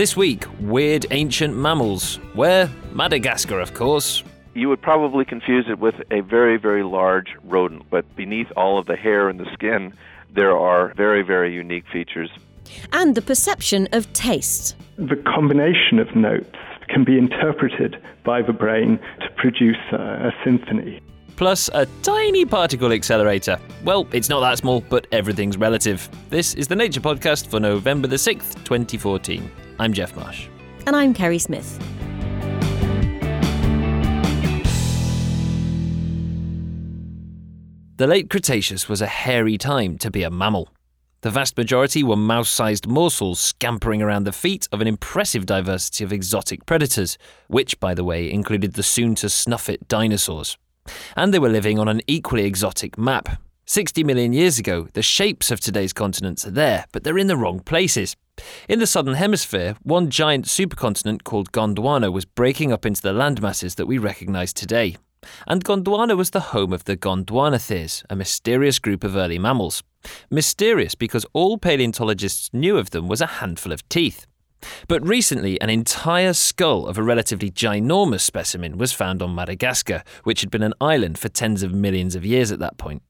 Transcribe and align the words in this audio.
This 0.00 0.16
week, 0.16 0.46
weird 0.60 1.04
ancient 1.10 1.54
mammals. 1.54 2.16
Where? 2.32 2.70
Madagascar, 2.94 3.60
of 3.60 3.74
course. 3.74 4.24
You 4.54 4.70
would 4.70 4.80
probably 4.80 5.26
confuse 5.26 5.66
it 5.68 5.78
with 5.78 5.94
a 6.10 6.20
very, 6.22 6.56
very 6.56 6.82
large 6.82 7.36
rodent, 7.44 7.82
but 7.90 8.06
beneath 8.16 8.46
all 8.56 8.78
of 8.78 8.86
the 8.86 8.96
hair 8.96 9.28
and 9.28 9.38
the 9.38 9.44
skin, 9.52 9.92
there 10.34 10.56
are 10.56 10.94
very, 10.94 11.20
very 11.20 11.52
unique 11.52 11.84
features. 11.92 12.30
And 12.94 13.14
the 13.14 13.20
perception 13.20 13.88
of 13.92 14.10
taste. 14.14 14.74
The 14.96 15.16
combination 15.16 15.98
of 15.98 16.16
notes 16.16 16.56
can 16.88 17.04
be 17.04 17.18
interpreted 17.18 18.02
by 18.24 18.40
the 18.40 18.54
brain 18.54 18.98
to 19.20 19.28
produce 19.36 19.76
a, 19.92 19.96
a 19.96 20.32
symphony 20.42 21.02
plus 21.36 21.70
a 21.72 21.86
tiny 22.02 22.44
particle 22.44 22.92
accelerator. 22.92 23.58
Well, 23.82 24.06
it's 24.12 24.28
not 24.28 24.40
that 24.40 24.58
small, 24.58 24.82
but 24.82 25.06
everything's 25.10 25.56
relative. 25.56 26.06
This 26.28 26.52
is 26.52 26.68
the 26.68 26.76
Nature 26.76 27.00
Podcast 27.00 27.46
for 27.46 27.58
November 27.58 28.08
the 28.08 28.16
6th, 28.16 28.62
2014. 28.64 29.50
I'm 29.80 29.94
Geoff 29.94 30.14
Marsh. 30.14 30.46
And 30.86 30.94
I'm 30.94 31.14
Kerry 31.14 31.38
Smith. 31.38 31.78
The 37.96 38.06
late 38.06 38.28
Cretaceous 38.28 38.90
was 38.90 39.00
a 39.00 39.06
hairy 39.06 39.56
time 39.56 39.96
to 39.96 40.10
be 40.10 40.22
a 40.22 40.30
mammal. 40.30 40.68
The 41.22 41.30
vast 41.30 41.56
majority 41.56 42.02
were 42.02 42.16
mouse 42.16 42.50
sized 42.50 42.88
morsels 42.88 43.40
scampering 43.40 44.02
around 44.02 44.24
the 44.24 44.32
feet 44.32 44.68
of 44.70 44.82
an 44.82 44.86
impressive 44.86 45.46
diversity 45.46 46.04
of 46.04 46.12
exotic 46.12 46.66
predators, 46.66 47.16
which, 47.48 47.80
by 47.80 47.94
the 47.94 48.04
way, 48.04 48.30
included 48.30 48.74
the 48.74 48.82
soon 48.82 49.14
to 49.14 49.30
snuff 49.30 49.70
it 49.70 49.88
dinosaurs. 49.88 50.58
And 51.16 51.32
they 51.32 51.38
were 51.38 51.48
living 51.48 51.78
on 51.78 51.88
an 51.88 52.02
equally 52.06 52.44
exotic 52.44 52.98
map. 52.98 53.40
60 53.64 54.04
million 54.04 54.34
years 54.34 54.58
ago, 54.58 54.88
the 54.92 55.02
shapes 55.02 55.50
of 55.50 55.60
today's 55.60 55.94
continents 55.94 56.46
are 56.46 56.50
there, 56.50 56.84
but 56.92 57.02
they're 57.02 57.16
in 57.16 57.28
the 57.28 57.36
wrong 57.36 57.60
places. 57.60 58.14
In 58.68 58.78
the 58.78 58.86
southern 58.86 59.14
hemisphere, 59.14 59.76
one 59.82 60.10
giant 60.10 60.46
supercontinent 60.46 61.24
called 61.24 61.52
Gondwana 61.52 62.12
was 62.12 62.24
breaking 62.24 62.72
up 62.72 62.86
into 62.86 63.02
the 63.02 63.12
landmasses 63.12 63.76
that 63.76 63.86
we 63.86 63.98
recognise 63.98 64.52
today. 64.52 64.96
And 65.46 65.64
Gondwana 65.64 66.16
was 66.16 66.30
the 66.30 66.40
home 66.40 66.72
of 66.72 66.84
the 66.84 66.96
Gondwanatheres, 66.96 68.04
a 68.08 68.16
mysterious 68.16 68.78
group 68.78 69.04
of 69.04 69.16
early 69.16 69.38
mammals. 69.38 69.82
Mysterious 70.30 70.94
because 70.94 71.26
all 71.32 71.58
paleontologists 71.58 72.50
knew 72.52 72.78
of 72.78 72.90
them 72.90 73.06
was 73.08 73.20
a 73.20 73.26
handful 73.26 73.72
of 73.72 73.86
teeth. 73.88 74.26
But 74.88 75.06
recently, 75.06 75.60
an 75.60 75.70
entire 75.70 76.32
skull 76.32 76.86
of 76.86 76.98
a 76.98 77.02
relatively 77.02 77.50
ginormous 77.50 78.20
specimen 78.20 78.78
was 78.78 78.92
found 78.92 79.22
on 79.22 79.34
Madagascar, 79.34 80.02
which 80.24 80.40
had 80.42 80.50
been 80.50 80.62
an 80.62 80.74
island 80.80 81.18
for 81.18 81.28
tens 81.28 81.62
of 81.62 81.72
millions 81.72 82.14
of 82.14 82.26
years 82.26 82.52
at 82.52 82.58
that 82.58 82.78
point. 82.78 83.02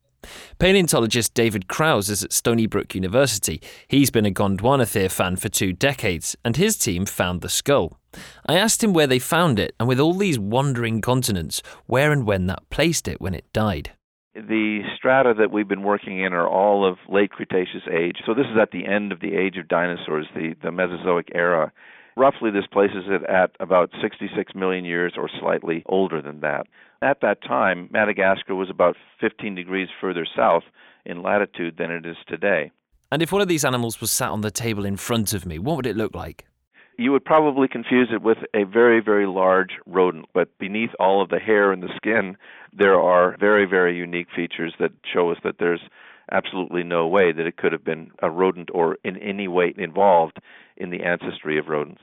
Paleontologist 0.58 1.34
David 1.34 1.68
Krause 1.68 2.10
is 2.10 2.22
at 2.22 2.32
Stony 2.32 2.66
Brook 2.66 2.94
University. 2.94 3.60
He's 3.88 4.10
been 4.10 4.26
a 4.26 4.30
Gondwanathere 4.30 5.10
fan 5.10 5.36
for 5.36 5.48
two 5.48 5.72
decades, 5.72 6.36
and 6.44 6.56
his 6.56 6.76
team 6.76 7.06
found 7.06 7.40
the 7.40 7.48
skull. 7.48 7.98
I 8.46 8.56
asked 8.56 8.82
him 8.82 8.92
where 8.92 9.06
they 9.06 9.18
found 9.18 9.58
it, 9.58 9.74
and 9.78 9.88
with 9.88 10.00
all 10.00 10.14
these 10.14 10.38
wandering 10.38 11.00
continents, 11.00 11.62
where 11.86 12.12
and 12.12 12.26
when 12.26 12.46
that 12.46 12.68
placed 12.70 13.08
it 13.08 13.20
when 13.20 13.34
it 13.34 13.50
died. 13.52 13.92
The 14.34 14.82
strata 14.96 15.34
that 15.38 15.50
we've 15.50 15.68
been 15.68 15.82
working 15.82 16.20
in 16.20 16.32
are 16.32 16.48
all 16.48 16.88
of 16.88 16.98
late 17.08 17.30
Cretaceous 17.30 17.82
age. 17.90 18.18
So 18.24 18.32
this 18.32 18.46
is 18.46 18.58
at 18.60 18.70
the 18.70 18.86
end 18.86 19.12
of 19.12 19.20
the 19.20 19.34
age 19.34 19.56
of 19.56 19.68
dinosaurs, 19.68 20.26
the, 20.34 20.54
the 20.62 20.70
Mesozoic 20.70 21.28
era. 21.34 21.72
Roughly, 22.16 22.50
this 22.50 22.66
places 22.70 23.04
it 23.08 23.22
at 23.28 23.50
about 23.58 23.90
66 24.00 24.54
million 24.54 24.84
years 24.84 25.14
or 25.16 25.28
slightly 25.40 25.82
older 25.86 26.22
than 26.22 26.40
that. 26.40 26.66
At 27.02 27.22
that 27.22 27.42
time, 27.42 27.88
Madagascar 27.90 28.54
was 28.54 28.68
about 28.68 28.94
15 29.20 29.54
degrees 29.54 29.88
further 30.00 30.26
south 30.36 30.64
in 31.06 31.22
latitude 31.22 31.76
than 31.78 31.90
it 31.90 32.04
is 32.04 32.16
today. 32.28 32.70
And 33.10 33.22
if 33.22 33.32
one 33.32 33.40
of 33.40 33.48
these 33.48 33.64
animals 33.64 34.02
was 34.02 34.10
sat 34.10 34.28
on 34.28 34.42
the 34.42 34.50
table 34.50 34.84
in 34.84 34.98
front 34.98 35.32
of 35.32 35.46
me, 35.46 35.58
what 35.58 35.76
would 35.76 35.86
it 35.86 35.96
look 35.96 36.14
like? 36.14 36.44
You 36.98 37.12
would 37.12 37.24
probably 37.24 37.68
confuse 37.68 38.10
it 38.12 38.20
with 38.20 38.36
a 38.54 38.64
very, 38.64 39.00
very 39.00 39.26
large 39.26 39.70
rodent, 39.86 40.26
but 40.34 40.58
beneath 40.58 40.90
all 41.00 41.22
of 41.22 41.30
the 41.30 41.38
hair 41.38 41.72
and 41.72 41.82
the 41.82 41.88
skin, 41.96 42.36
there 42.70 43.00
are 43.00 43.34
very, 43.40 43.64
very 43.64 43.96
unique 43.96 44.28
features 44.36 44.74
that 44.78 44.92
show 45.10 45.30
us 45.30 45.38
that 45.42 45.56
there's 45.58 45.80
absolutely 46.30 46.82
no 46.82 47.08
way 47.08 47.32
that 47.32 47.46
it 47.46 47.56
could 47.56 47.72
have 47.72 47.84
been 47.84 48.10
a 48.22 48.30
rodent 48.30 48.68
or 48.74 48.98
in 49.02 49.16
any 49.16 49.48
way 49.48 49.72
involved 49.78 50.38
in 50.76 50.90
the 50.90 51.02
ancestry 51.02 51.58
of 51.58 51.68
rodents. 51.68 52.02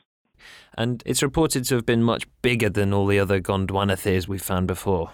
And 0.78 1.04
it's 1.06 1.24
reported 1.24 1.66
to 1.66 1.76
have 1.76 1.86
been 1.86 2.04
much 2.04 2.26
bigger 2.42 2.70
than 2.70 2.94
all 2.94 3.08
the 3.08 3.20
other 3.20 3.40
Gondwanatheres 3.40 4.28
we've 4.28 4.42
found 4.42 4.68
before. 4.68 5.12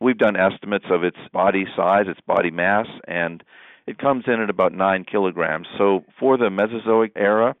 We've 0.00 0.18
done 0.18 0.36
estimates 0.36 0.86
of 0.90 1.02
its 1.02 1.16
body 1.32 1.66
size, 1.76 2.06
its 2.08 2.20
body 2.20 2.50
mass, 2.50 2.86
and 3.06 3.42
it 3.86 3.98
comes 3.98 4.24
in 4.26 4.40
at 4.40 4.50
about 4.50 4.72
9 4.72 5.04
kilograms. 5.10 5.66
So 5.76 6.04
for 6.20 6.36
the 6.36 6.50
Mesozoic 6.50 7.12
era, 7.16 7.56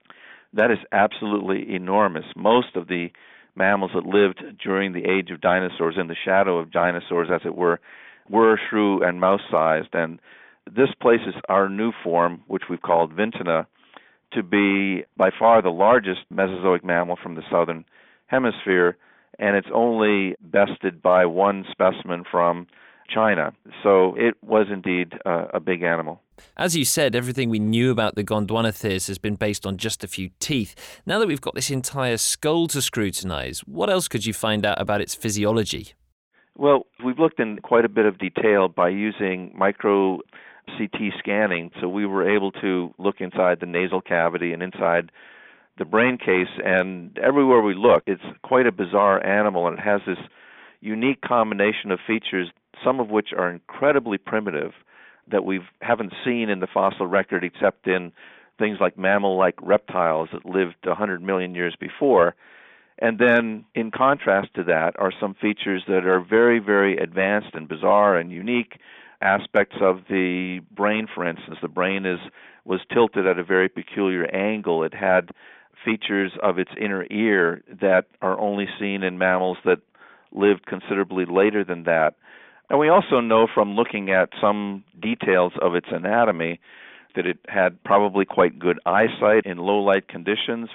that 0.52 0.70
is 0.70 0.78
absolutely 0.92 1.74
enormous. 1.74 2.24
Most 2.36 2.76
of 2.76 2.88
the 2.88 3.10
mammals 3.56 3.90
that 3.94 4.06
lived 4.06 4.42
during 4.62 4.92
the 4.92 5.04
age 5.04 5.30
of 5.30 5.40
dinosaurs, 5.40 5.96
in 5.98 6.06
the 6.06 6.16
shadow 6.24 6.58
of 6.58 6.70
dinosaurs, 6.70 7.28
as 7.32 7.40
it 7.44 7.56
were, 7.56 7.80
were 8.30 8.58
shrew 8.68 9.02
and 9.02 9.20
mouse 9.20 9.40
sized. 9.50 9.88
And 9.92 10.20
this 10.66 10.90
places 11.00 11.34
our 11.48 11.68
new 11.68 11.92
form, 12.04 12.42
which 12.46 12.64
we've 12.70 12.82
called 12.82 13.12
Vintana, 13.12 13.66
to 14.32 14.42
be 14.42 15.04
by 15.16 15.30
far 15.36 15.62
the 15.62 15.70
largest 15.70 16.20
Mesozoic 16.30 16.84
mammal 16.84 17.16
from 17.22 17.34
the 17.34 17.42
southern 17.50 17.84
hemisphere, 18.26 18.96
and 19.38 19.56
it's 19.56 19.68
only 19.72 20.34
bested 20.40 21.00
by 21.02 21.24
one 21.24 21.64
specimen 21.70 22.24
from 22.30 22.66
China. 23.08 23.52
So 23.82 24.14
it 24.16 24.34
was 24.42 24.66
indeed 24.70 25.14
uh, 25.24 25.46
a 25.54 25.60
big 25.60 25.82
animal. 25.82 26.20
As 26.56 26.76
you 26.76 26.84
said, 26.84 27.16
everything 27.16 27.48
we 27.50 27.58
knew 27.58 27.90
about 27.90 28.14
the 28.14 28.22
Gondwanatheres 28.22 29.08
has 29.08 29.18
been 29.18 29.34
based 29.34 29.66
on 29.66 29.76
just 29.76 30.04
a 30.04 30.08
few 30.08 30.30
teeth. 30.38 31.00
Now 31.06 31.18
that 31.18 31.26
we've 31.26 31.40
got 31.40 31.54
this 31.54 31.70
entire 31.70 32.16
skull 32.16 32.68
to 32.68 32.82
scrutinize, 32.82 33.60
what 33.60 33.90
else 33.90 34.08
could 34.08 34.26
you 34.26 34.32
find 34.32 34.64
out 34.64 34.80
about 34.80 35.00
its 35.00 35.14
physiology? 35.14 35.94
Well, 36.56 36.86
we've 37.04 37.18
looked 37.18 37.40
in 37.40 37.58
quite 37.58 37.84
a 37.84 37.88
bit 37.88 38.04
of 38.04 38.18
detail 38.18 38.68
by 38.68 38.88
using 38.88 39.52
micro 39.56 40.18
CT 40.76 41.12
scanning. 41.18 41.70
So 41.80 41.88
we 41.88 42.06
were 42.06 42.28
able 42.34 42.52
to 42.52 42.94
look 42.98 43.16
inside 43.20 43.60
the 43.60 43.66
nasal 43.66 44.00
cavity 44.00 44.52
and 44.52 44.62
inside 44.62 45.10
the 45.78 45.84
brain 45.84 46.18
case, 46.18 46.48
and 46.64 47.16
everywhere 47.18 47.62
we 47.62 47.74
look, 47.74 48.02
it's 48.06 48.22
quite 48.42 48.66
a 48.66 48.72
bizarre 48.72 49.24
animal, 49.24 49.68
and 49.68 49.78
it 49.78 49.82
has 49.82 50.00
this 50.06 50.18
unique 50.80 51.20
combination 51.20 51.90
of 51.90 52.00
features, 52.06 52.50
some 52.84 53.00
of 53.00 53.08
which 53.08 53.28
are 53.36 53.50
incredibly 53.50 54.18
primitive 54.18 54.72
that 55.30 55.44
we 55.44 55.60
haven't 55.80 56.12
seen 56.24 56.48
in 56.48 56.60
the 56.60 56.66
fossil 56.66 57.06
record 57.06 57.44
except 57.44 57.86
in 57.86 58.12
things 58.58 58.78
like 58.80 58.98
mammal 58.98 59.36
like 59.36 59.54
reptiles 59.62 60.28
that 60.32 60.44
lived 60.44 60.74
100 60.84 61.22
million 61.22 61.54
years 61.54 61.76
before. 61.78 62.34
And 62.98 63.18
then, 63.18 63.64
in 63.76 63.92
contrast 63.92 64.48
to 64.56 64.64
that, 64.64 64.98
are 64.98 65.12
some 65.20 65.34
features 65.34 65.84
that 65.86 66.04
are 66.04 66.20
very, 66.20 66.58
very 66.58 66.96
advanced 66.96 67.54
and 67.54 67.68
bizarre 67.68 68.16
and 68.16 68.32
unique 68.32 68.80
aspects 69.20 69.76
of 69.80 70.02
the 70.08 70.60
brain, 70.70 71.06
for 71.12 71.26
instance. 71.26 71.58
The 71.60 71.68
brain 71.68 72.06
is 72.06 72.20
was 72.64 72.80
tilted 72.92 73.26
at 73.26 73.38
a 73.38 73.44
very 73.44 73.68
peculiar 73.68 74.26
angle. 74.26 74.84
It 74.84 74.92
had 74.92 75.30
features 75.84 76.32
of 76.42 76.58
its 76.58 76.70
inner 76.78 77.06
ear 77.10 77.62
that 77.80 78.04
are 78.20 78.38
only 78.38 78.66
seen 78.78 79.02
in 79.02 79.16
mammals 79.16 79.56
that 79.64 79.78
lived 80.32 80.66
considerably 80.66 81.24
later 81.24 81.64
than 81.64 81.84
that. 81.84 82.14
And 82.68 82.78
we 82.78 82.88
also 82.90 83.20
know 83.20 83.46
from 83.52 83.74
looking 83.74 84.10
at 84.10 84.28
some 84.40 84.84
details 85.00 85.52
of 85.62 85.74
its 85.74 85.86
anatomy 85.90 86.60
that 87.16 87.26
it 87.26 87.38
had 87.48 87.82
probably 87.84 88.24
quite 88.26 88.58
good 88.58 88.78
eyesight 88.84 89.46
in 89.46 89.58
low 89.58 89.78
light 89.78 90.08
conditions. 90.08 90.68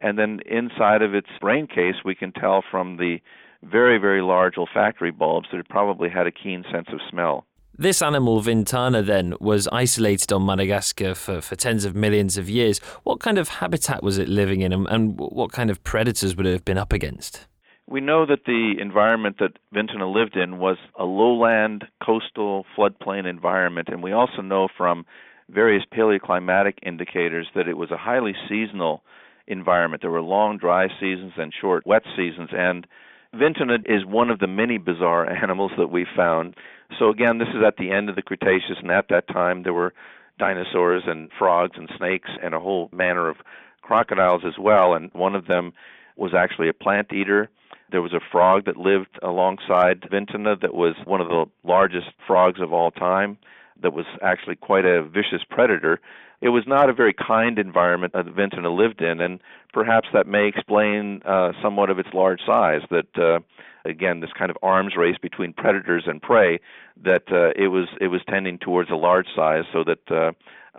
And 0.00 0.18
then 0.18 0.40
inside 0.46 1.02
of 1.02 1.14
its 1.14 1.28
brain 1.40 1.66
case, 1.66 1.96
we 2.04 2.14
can 2.14 2.32
tell 2.32 2.64
from 2.68 2.96
the 2.96 3.18
very, 3.62 3.98
very 3.98 4.22
large 4.22 4.56
olfactory 4.56 5.10
bulbs 5.10 5.48
that 5.52 5.58
it 5.58 5.68
probably 5.68 6.08
had 6.08 6.26
a 6.26 6.32
keen 6.32 6.64
sense 6.72 6.88
of 6.92 7.00
smell. 7.08 7.46
This 7.80 8.02
animal, 8.02 8.42
Vintana, 8.42 9.06
then, 9.06 9.34
was 9.38 9.68
isolated 9.68 10.32
on 10.32 10.44
Madagascar 10.44 11.14
for, 11.14 11.40
for 11.40 11.54
tens 11.54 11.84
of 11.84 11.94
millions 11.94 12.36
of 12.36 12.50
years. 12.50 12.80
What 13.04 13.20
kind 13.20 13.38
of 13.38 13.48
habitat 13.48 14.02
was 14.02 14.18
it 14.18 14.28
living 14.28 14.62
in, 14.62 14.72
and, 14.72 14.88
and 14.88 15.16
what 15.16 15.52
kind 15.52 15.70
of 15.70 15.84
predators 15.84 16.34
would 16.34 16.44
it 16.44 16.52
have 16.54 16.64
been 16.64 16.76
up 16.76 16.92
against? 16.92 17.46
We 17.86 18.00
know 18.00 18.26
that 18.26 18.46
the 18.46 18.74
environment 18.80 19.36
that 19.38 19.60
Vintana 19.72 20.12
lived 20.12 20.36
in 20.36 20.58
was 20.58 20.76
a 20.98 21.04
lowland 21.04 21.84
coastal 22.04 22.66
floodplain 22.76 23.30
environment, 23.30 23.86
and 23.92 24.02
we 24.02 24.10
also 24.10 24.42
know 24.42 24.66
from 24.76 25.06
various 25.48 25.84
paleoclimatic 25.96 26.78
indicators 26.82 27.46
that 27.54 27.68
it 27.68 27.76
was 27.76 27.92
a 27.92 27.96
highly 27.96 28.34
seasonal 28.48 29.04
environment. 29.46 30.02
There 30.02 30.10
were 30.10 30.20
long 30.20 30.58
dry 30.58 30.88
seasons 30.98 31.34
and 31.36 31.54
short 31.54 31.86
wet 31.86 32.02
seasons, 32.16 32.50
and 32.52 32.88
Vintana 33.34 33.78
is 33.86 34.04
one 34.04 34.30
of 34.30 34.38
the 34.38 34.46
many 34.46 34.78
bizarre 34.78 35.28
animals 35.42 35.72
that 35.78 35.90
we 35.90 36.06
found. 36.16 36.54
So 36.98 37.10
again, 37.10 37.38
this 37.38 37.48
is 37.48 37.62
at 37.66 37.76
the 37.76 37.90
end 37.90 38.08
of 38.08 38.16
the 38.16 38.22
Cretaceous, 38.22 38.78
and 38.80 38.90
at 38.90 39.08
that 39.08 39.28
time 39.28 39.62
there 39.62 39.74
were 39.74 39.92
dinosaurs 40.38 41.02
and 41.06 41.30
frogs 41.38 41.76
and 41.76 41.90
snakes 41.96 42.30
and 42.42 42.54
a 42.54 42.60
whole 42.60 42.88
manner 42.92 43.28
of 43.28 43.36
crocodiles 43.82 44.42
as 44.46 44.58
well, 44.58 44.94
and 44.94 45.10
one 45.12 45.34
of 45.34 45.46
them 45.46 45.72
was 46.16 46.32
actually 46.34 46.68
a 46.68 46.72
plant 46.72 47.12
eater 47.12 47.48
there 47.90 48.02
was 48.02 48.12
a 48.12 48.20
frog 48.32 48.64
that 48.66 48.76
lived 48.76 49.18
alongside 49.22 50.02
Vintana 50.02 50.60
that 50.60 50.74
was 50.74 50.94
one 51.04 51.20
of 51.20 51.28
the 51.28 51.46
largest 51.64 52.08
frogs 52.26 52.60
of 52.60 52.72
all 52.72 52.90
time. 52.90 53.38
that 53.80 53.92
was 53.92 54.06
actually 54.22 54.56
quite 54.56 54.84
a 54.84 55.04
vicious 55.04 55.44
predator. 55.48 56.00
It 56.40 56.50
was 56.50 56.64
not 56.66 56.88
a 56.88 56.92
very 56.92 57.12
kind 57.14 57.58
environment 57.58 58.12
that 58.12 58.26
Vintana 58.26 58.76
lived 58.76 59.00
in, 59.00 59.20
and 59.20 59.40
perhaps 59.72 60.08
that 60.12 60.26
may 60.26 60.46
explain 60.46 61.20
uh, 61.24 61.52
somewhat 61.62 61.90
of 61.90 61.98
its 61.98 62.10
large 62.14 62.40
size. 62.46 62.82
That 62.90 63.18
uh, 63.18 63.40
again, 63.88 64.20
this 64.20 64.30
kind 64.38 64.50
of 64.50 64.56
arms 64.62 64.94
race 64.96 65.16
between 65.20 65.52
predators 65.52 66.04
and 66.06 66.22
prey, 66.22 66.60
that 67.02 67.24
uh, 67.32 67.50
it 67.60 67.68
was 67.68 67.88
it 68.00 68.08
was 68.08 68.20
tending 68.28 68.58
towards 68.58 68.90
a 68.90 68.94
large 68.94 69.26
size, 69.34 69.64
so 69.72 69.82
that 69.84 70.10
uh, 70.10 70.30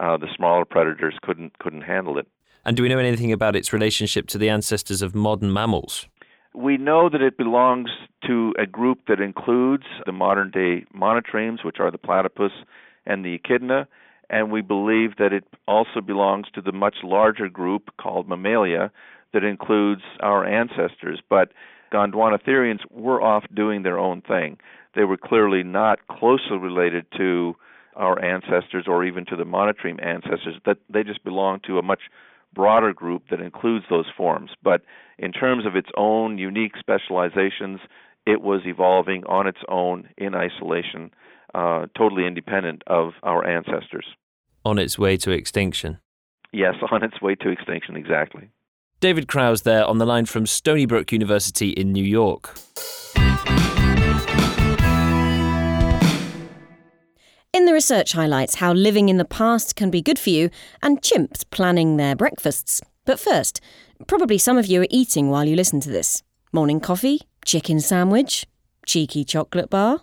uh, 0.02 0.18
the 0.18 0.28
smaller 0.36 0.64
predators 0.64 1.16
couldn't 1.22 1.58
couldn't 1.60 1.82
handle 1.82 2.18
it. 2.18 2.28
And 2.66 2.78
do 2.78 2.84
we 2.84 2.90
know 2.90 2.98
anything 2.98 3.32
about 3.32 3.56
its 3.56 3.74
relationship 3.74 4.28
to 4.28 4.38
the 4.38 4.50
ancestors 4.50 5.02
of 5.02 5.16
modern 5.16 5.52
mammals? 5.52 6.08
We 6.54 6.78
know 6.78 7.10
that 7.10 7.22
it 7.22 7.38
belongs 7.38 7.90
to 8.28 8.54
a 8.58 8.66
group 8.66 9.00
that 9.08 9.20
includes 9.20 9.86
the 10.06 10.12
modern 10.12 10.52
day 10.52 10.86
monotremes, 10.96 11.64
which 11.64 11.78
are 11.80 11.92
the 11.92 11.98
platypus 11.98 12.52
and 13.06 13.24
the 13.24 13.34
echidna, 13.34 13.88
and 14.30 14.52
we 14.52 14.62
believe 14.62 15.18
that 15.18 15.34
it 15.34 15.46
also 15.68 16.02
belongs 16.02 16.48
to 16.54 16.62
the 16.62 16.72
much 16.72 16.98
larger 17.04 17.50
group 17.50 17.90
called 18.00 18.28
Mammalia 18.28 18.92
that 19.34 19.44
includes 19.44 20.02
our 20.22 20.46
ancestors. 20.46 21.22
But 21.30 21.52
Gondwanatherians 21.92 22.80
were 22.92 23.22
off 23.22 23.44
doing 23.54 23.84
their 23.84 23.98
own 23.98 24.22
thing. 24.22 24.58
They 24.96 25.04
were 25.04 25.18
clearly 25.18 25.64
not 25.64 26.08
closely 26.08 26.58
related 26.58 27.06
to 27.18 27.56
our 27.96 28.24
ancestors 28.24 28.86
or 28.88 29.04
even 29.04 29.26
to 29.26 29.36
the 29.36 29.44
monotreme 29.44 30.04
ancestors. 30.04 30.56
That 30.66 30.78
they 30.90 31.04
just 31.04 31.24
belong 31.24 31.60
to 31.68 31.78
a 31.78 31.84
much 31.84 32.02
broader 32.54 32.94
group 32.94 33.24
that 33.30 33.42
includes 33.42 33.86
those 33.90 34.08
forms. 34.16 34.52
But 34.64 34.82
in 35.18 35.32
terms 35.32 35.66
of 35.66 35.76
its 35.76 35.90
own 35.98 36.38
unique 36.38 36.74
specializations, 36.80 37.80
it 38.26 38.42
was 38.42 38.62
evolving 38.66 39.24
on 39.26 39.48
its 39.48 39.60
own 39.68 40.10
in 40.18 40.36
isolation, 40.36 41.12
uh, 41.54 41.88
totally 41.98 42.26
independent 42.26 42.84
of 42.88 43.14
our 43.24 43.46
ancestors. 43.46 44.06
On 44.66 44.78
its 44.78 45.00
way 45.00 45.18
to 45.18 45.32
extinction. 45.32 46.00
Yes, 46.52 46.76
on 46.92 47.04
its 47.04 47.22
way 47.22 47.36
to 47.36 47.50
extinction, 47.50 47.96
exactly. 47.96 48.50
David 49.00 49.28
Krause 49.28 49.62
there 49.62 49.86
on 49.86 49.98
the 49.98 50.06
line 50.06 50.26
from 50.26 50.46
Stony 50.46 50.86
Brook 50.86 51.12
University 51.12 51.70
in 51.70 51.94
New 51.94 52.04
York. 52.04 52.54
In 57.52 57.66
the 57.66 57.74
research 57.74 58.12
highlights 58.12 58.56
how 58.56 58.74
living 58.74 59.10
in 59.10 59.18
the 59.18 59.26
past 59.26 59.76
can 59.76 59.90
be 59.90 60.02
good 60.02 60.20
for 60.20 60.30
you 60.30 60.50
and 60.84 61.02
chimps 61.02 61.44
planning 61.50 61.98
their 61.98 62.16
breakfasts. 62.16 62.82
But 63.06 63.20
first, 63.20 63.62
probably 64.06 64.38
some 64.38 64.58
of 64.58 64.68
you 64.68 64.82
are 64.82 64.88
eating 64.90 65.30
while 65.30 65.46
you 65.46 65.56
listen 65.56 65.80
to 65.82 65.90
this. 65.90 66.22
Morning 66.52 66.80
coffee, 66.80 67.22
chicken 67.46 67.80
sandwich, 67.80 68.46
cheeky 68.86 69.24
chocolate 69.24 69.70
bar. 69.70 70.02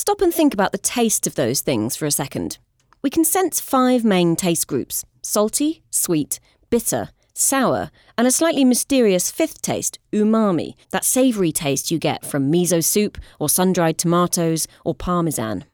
Stop 0.00 0.22
and 0.22 0.32
think 0.32 0.54
about 0.54 0.72
the 0.72 0.78
taste 0.78 1.26
of 1.26 1.34
those 1.34 1.60
things 1.60 1.94
for 1.94 2.06
a 2.06 2.10
second. 2.10 2.56
We 3.02 3.10
can 3.10 3.22
sense 3.22 3.60
five 3.60 4.02
main 4.02 4.34
taste 4.34 4.66
groups 4.66 5.04
salty, 5.20 5.82
sweet, 5.90 6.40
bitter, 6.70 7.10
sour, 7.34 7.90
and 8.16 8.26
a 8.26 8.30
slightly 8.30 8.64
mysterious 8.64 9.30
fifth 9.30 9.60
taste, 9.60 9.98
umami, 10.10 10.72
that 10.88 11.04
savoury 11.04 11.52
taste 11.52 11.90
you 11.90 11.98
get 11.98 12.24
from 12.24 12.50
miso 12.50 12.82
soup 12.82 13.18
or 13.38 13.50
sun 13.50 13.74
dried 13.74 13.98
tomatoes 13.98 14.66
or 14.86 14.94
parmesan. 14.94 15.66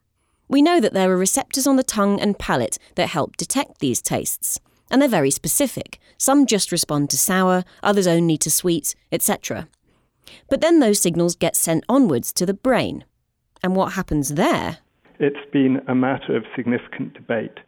We 0.48 0.60
know 0.60 0.80
that 0.80 0.92
there 0.92 1.12
are 1.12 1.16
receptors 1.16 1.68
on 1.68 1.76
the 1.76 1.84
tongue 1.84 2.20
and 2.20 2.36
palate 2.36 2.78
that 2.96 3.10
help 3.10 3.36
detect 3.36 3.78
these 3.78 4.02
tastes, 4.02 4.58
and 4.90 5.00
they're 5.00 5.08
very 5.08 5.30
specific. 5.30 6.00
Some 6.18 6.46
just 6.46 6.72
respond 6.72 7.10
to 7.10 7.16
sour, 7.16 7.62
others 7.80 8.08
only 8.08 8.36
to 8.38 8.50
sweet, 8.50 8.96
etc. 9.12 9.68
But 10.50 10.62
then 10.62 10.80
those 10.80 10.98
signals 10.98 11.36
get 11.36 11.54
sent 11.54 11.84
onwards 11.88 12.32
to 12.32 12.44
the 12.44 12.54
brain. 12.54 13.04
And 13.62 13.76
what 13.76 13.92
happens 13.92 14.34
there? 14.34 14.78
It's 15.18 15.50
been 15.52 15.80
a 15.88 15.94
matter 15.94 16.36
of 16.36 16.44
significant 16.54 17.14
debate. 17.14 17.58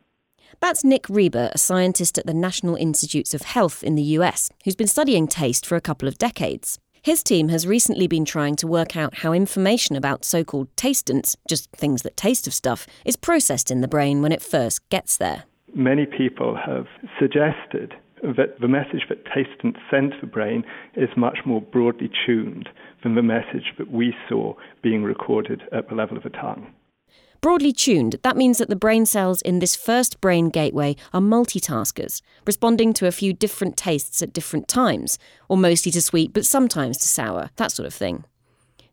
That's 0.60 0.84
Nick 0.84 1.04
Ryba, 1.04 1.52
a 1.52 1.58
scientist 1.58 2.18
at 2.18 2.26
the 2.26 2.34
National 2.34 2.74
Institutes 2.74 3.34
of 3.34 3.42
Health 3.42 3.82
in 3.82 3.94
the 3.94 4.02
US, 4.02 4.50
who's 4.64 4.74
been 4.74 4.86
studying 4.86 5.28
taste 5.28 5.64
for 5.64 5.76
a 5.76 5.80
couple 5.80 6.08
of 6.08 6.18
decades. 6.18 6.78
His 7.00 7.22
team 7.22 7.48
has 7.48 7.66
recently 7.66 8.06
been 8.06 8.24
trying 8.24 8.56
to 8.56 8.66
work 8.66 8.96
out 8.96 9.18
how 9.18 9.32
information 9.32 9.94
about 9.96 10.24
so 10.24 10.44
called 10.44 10.68
tastants, 10.76 11.36
just 11.48 11.70
things 11.70 12.02
that 12.02 12.16
taste 12.16 12.46
of 12.46 12.54
stuff, 12.54 12.86
is 13.04 13.16
processed 13.16 13.70
in 13.70 13.80
the 13.80 13.88
brain 13.88 14.20
when 14.20 14.32
it 14.32 14.42
first 14.42 14.86
gets 14.88 15.16
there. 15.16 15.44
Many 15.74 16.06
people 16.06 16.56
have 16.56 16.86
suggested 17.18 17.94
that 18.22 18.60
the 18.60 18.68
message 18.68 19.06
that 19.08 19.24
tastants 19.24 19.80
send 19.90 20.12
to 20.12 20.20
the 20.20 20.26
brain 20.26 20.64
is 20.94 21.08
much 21.16 21.38
more 21.44 21.60
broadly 21.60 22.10
tuned 22.26 22.68
than 23.02 23.14
the 23.14 23.22
message 23.22 23.72
that 23.78 23.90
we 23.90 24.14
saw 24.28 24.54
being 24.82 25.02
recorded 25.02 25.62
at 25.72 25.88
the 25.88 25.94
level 25.94 26.16
of 26.16 26.22
the 26.22 26.30
tongue. 26.30 26.72
Broadly 27.40 27.72
tuned, 27.72 28.16
that 28.24 28.36
means 28.36 28.58
that 28.58 28.68
the 28.68 28.74
brain 28.74 29.06
cells 29.06 29.42
in 29.42 29.60
this 29.60 29.76
first 29.76 30.20
brain 30.20 30.48
gateway 30.50 30.96
are 31.12 31.20
multitaskers, 31.20 32.20
responding 32.44 32.92
to 32.94 33.06
a 33.06 33.12
few 33.12 33.32
different 33.32 33.76
tastes 33.76 34.20
at 34.22 34.32
different 34.32 34.66
times, 34.66 35.20
or 35.48 35.56
mostly 35.56 35.92
to 35.92 36.02
sweet 36.02 36.32
but 36.32 36.44
sometimes 36.44 36.98
to 36.98 37.06
sour, 37.06 37.50
that 37.54 37.70
sort 37.70 37.86
of 37.86 37.94
thing. 37.94 38.24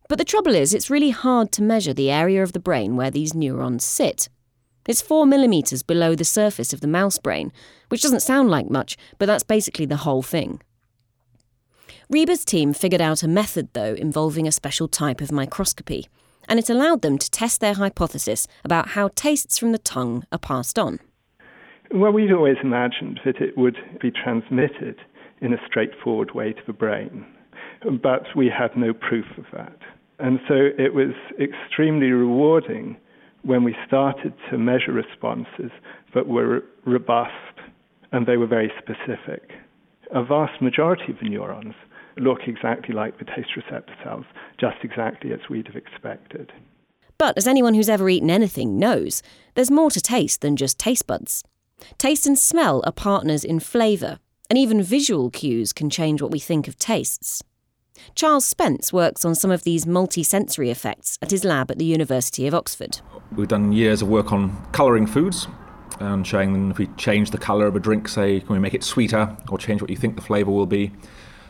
But 0.07 0.19
the 0.19 0.25
trouble 0.25 0.54
is, 0.54 0.75
it's 0.75 0.92
really 0.92 1.10
hard 1.10 1.51
to 1.54 1.63
measure 1.63 1.94
the 1.94 2.12
area 2.12 2.44
of 2.44 2.54
the 2.54 2.60
brain 2.60 2.95
where 2.95 3.10
these 3.10 3.33
neurons 3.33 3.83
sit. 3.83 4.30
It's 4.88 5.02
four 5.02 5.26
millimetres 5.26 5.84
below 5.84 6.16
the 6.16 6.24
surface 6.24 6.74
of 6.74 6.82
the 6.82 6.88
mouse 6.88 7.18
brain, 7.18 7.52
which 7.90 8.02
doesn't 8.02 8.22
sound 8.22 8.50
like 8.50 8.70
much, 8.70 8.98
but 9.18 9.26
that's 9.26 9.44
basically 9.44 9.86
the 9.86 9.98
whole 9.98 10.22
thing. 10.22 10.62
Ryba's 12.10 12.46
team 12.46 12.74
figured 12.74 13.02
out 13.02 13.24
a 13.24 13.28
method, 13.28 13.70
though, 13.74 13.96
involving 13.96 14.48
a 14.48 14.52
special 14.52 14.88
type 14.88 15.22
of 15.22 15.32
microscopy 15.32 16.08
and 16.48 16.60
it 16.60 16.70
allowed 16.70 17.02
them 17.02 17.18
to 17.18 17.32
test 17.32 17.62
their 17.62 17.74
hypothesis 17.74 18.48
about 18.64 18.90
how 18.90 19.10
tastes 19.16 19.58
from 19.58 19.72
the 19.72 19.78
tongue 19.78 20.26
are 20.32 20.40
passed 20.40 20.78
on. 20.78 21.00
Well, 21.94 22.12
we'd 22.12 22.32
always 22.32 22.58
imagined 22.64 23.20
that 23.26 23.38
it 23.38 23.58
would 23.58 23.78
be 24.02 24.12
transmitted 24.12 24.98
in 25.42 25.54
a 25.54 25.66
straightforward 25.68 26.34
way 26.34 26.54
to 26.54 26.62
the 26.66 26.74
brain, 26.74 27.26
but 28.02 28.24
we 28.36 28.50
had 28.50 28.76
no 28.76 28.94
proof 28.94 29.26
of 29.38 29.46
that. 29.54 29.78
And 30.18 30.40
so 30.48 30.56
it 30.78 30.94
was 30.94 31.14
extremely 31.40 32.08
rewarding 32.08 32.98
when 33.46 33.64
we 33.64 33.76
started 33.88 34.34
to 34.50 34.58
measure 34.58 34.92
responses 34.92 35.72
that 36.14 36.28
were 36.28 36.64
robust 36.86 37.32
and 38.12 38.26
they 38.26 38.38
were 38.38 38.48
very 38.48 38.72
specific. 38.78 39.52
A 40.14 40.24
vast 40.24 40.62
majority 40.62 41.12
of 41.12 41.20
the 41.22 41.30
neurons 41.30 41.76
look 42.18 42.40
exactly 42.48 42.96
like 42.96 43.20
the 43.20 43.26
taste 43.26 43.56
receptor 43.56 43.94
cells, 44.04 44.26
just 44.60 44.78
exactly 44.84 45.32
as 45.32 45.40
we'd 45.50 45.68
have 45.68 45.76
expected. 45.76 46.52
But 47.18 47.38
as 47.38 47.48
anyone 47.48 47.74
who's 47.74 47.90
ever 47.90 48.10
eaten 48.10 48.30
anything 48.30 48.80
knows, 48.80 49.22
there's 49.54 49.72
more 49.72 49.92
to 49.92 50.02
taste 50.02 50.42
than 50.42 50.56
just 50.56 50.80
taste 50.80 51.08
buds. 51.08 51.44
Taste 51.98 52.26
and 52.26 52.38
smell 52.38 52.82
are 52.86 52.92
partners 52.92 53.44
in 53.44 53.60
flavour, 53.60 54.20
and 54.50 54.58
even 54.58 54.82
visual 54.82 55.30
cues 55.30 55.72
can 55.74 55.90
change 55.90 56.22
what 56.22 56.32
we 56.32 56.40
think 56.40 56.68
of 56.68 56.78
tastes. 56.78 57.44
Charles 58.14 58.46
Spence 58.46 58.92
works 58.92 59.25
on 59.25 59.36
some 59.36 59.52
of 59.52 59.64
these 59.64 59.86
multi-sensory 59.86 60.70
effects 60.70 61.18
at 61.22 61.32
his 61.32 61.44
lab 61.44 61.72
at 61.72 61.78
the 61.78 61.86
University 61.86 62.48
of 62.48 62.54
Oxford. 62.54 63.00
We've 63.36 63.48
done 63.48 63.72
years 63.72 64.02
of 64.02 64.08
work 64.08 64.32
on 64.32 64.56
colouring 64.72 65.08
foods 65.08 65.48
and 66.00 66.25
showing 66.25 66.54
them 66.54 66.72
if 66.72 66.78
we 66.78 66.88
change 66.98 67.32
the 67.32 67.38
colour 67.38 67.68
of 67.68 67.75
a 67.75 67.80
drink, 67.80 68.08
say, 68.08 68.40
can 68.40 68.54
we 68.54 68.60
make 68.60 68.74
it 68.74 68.84
sweeter 68.84 69.36
or 69.50 69.58
change 69.58 69.82
what 69.82 69.90
you 69.90 69.96
think 69.96 70.16
the 70.16 70.22
flavour 70.22 70.52
will 70.52 70.66
be 70.66 70.92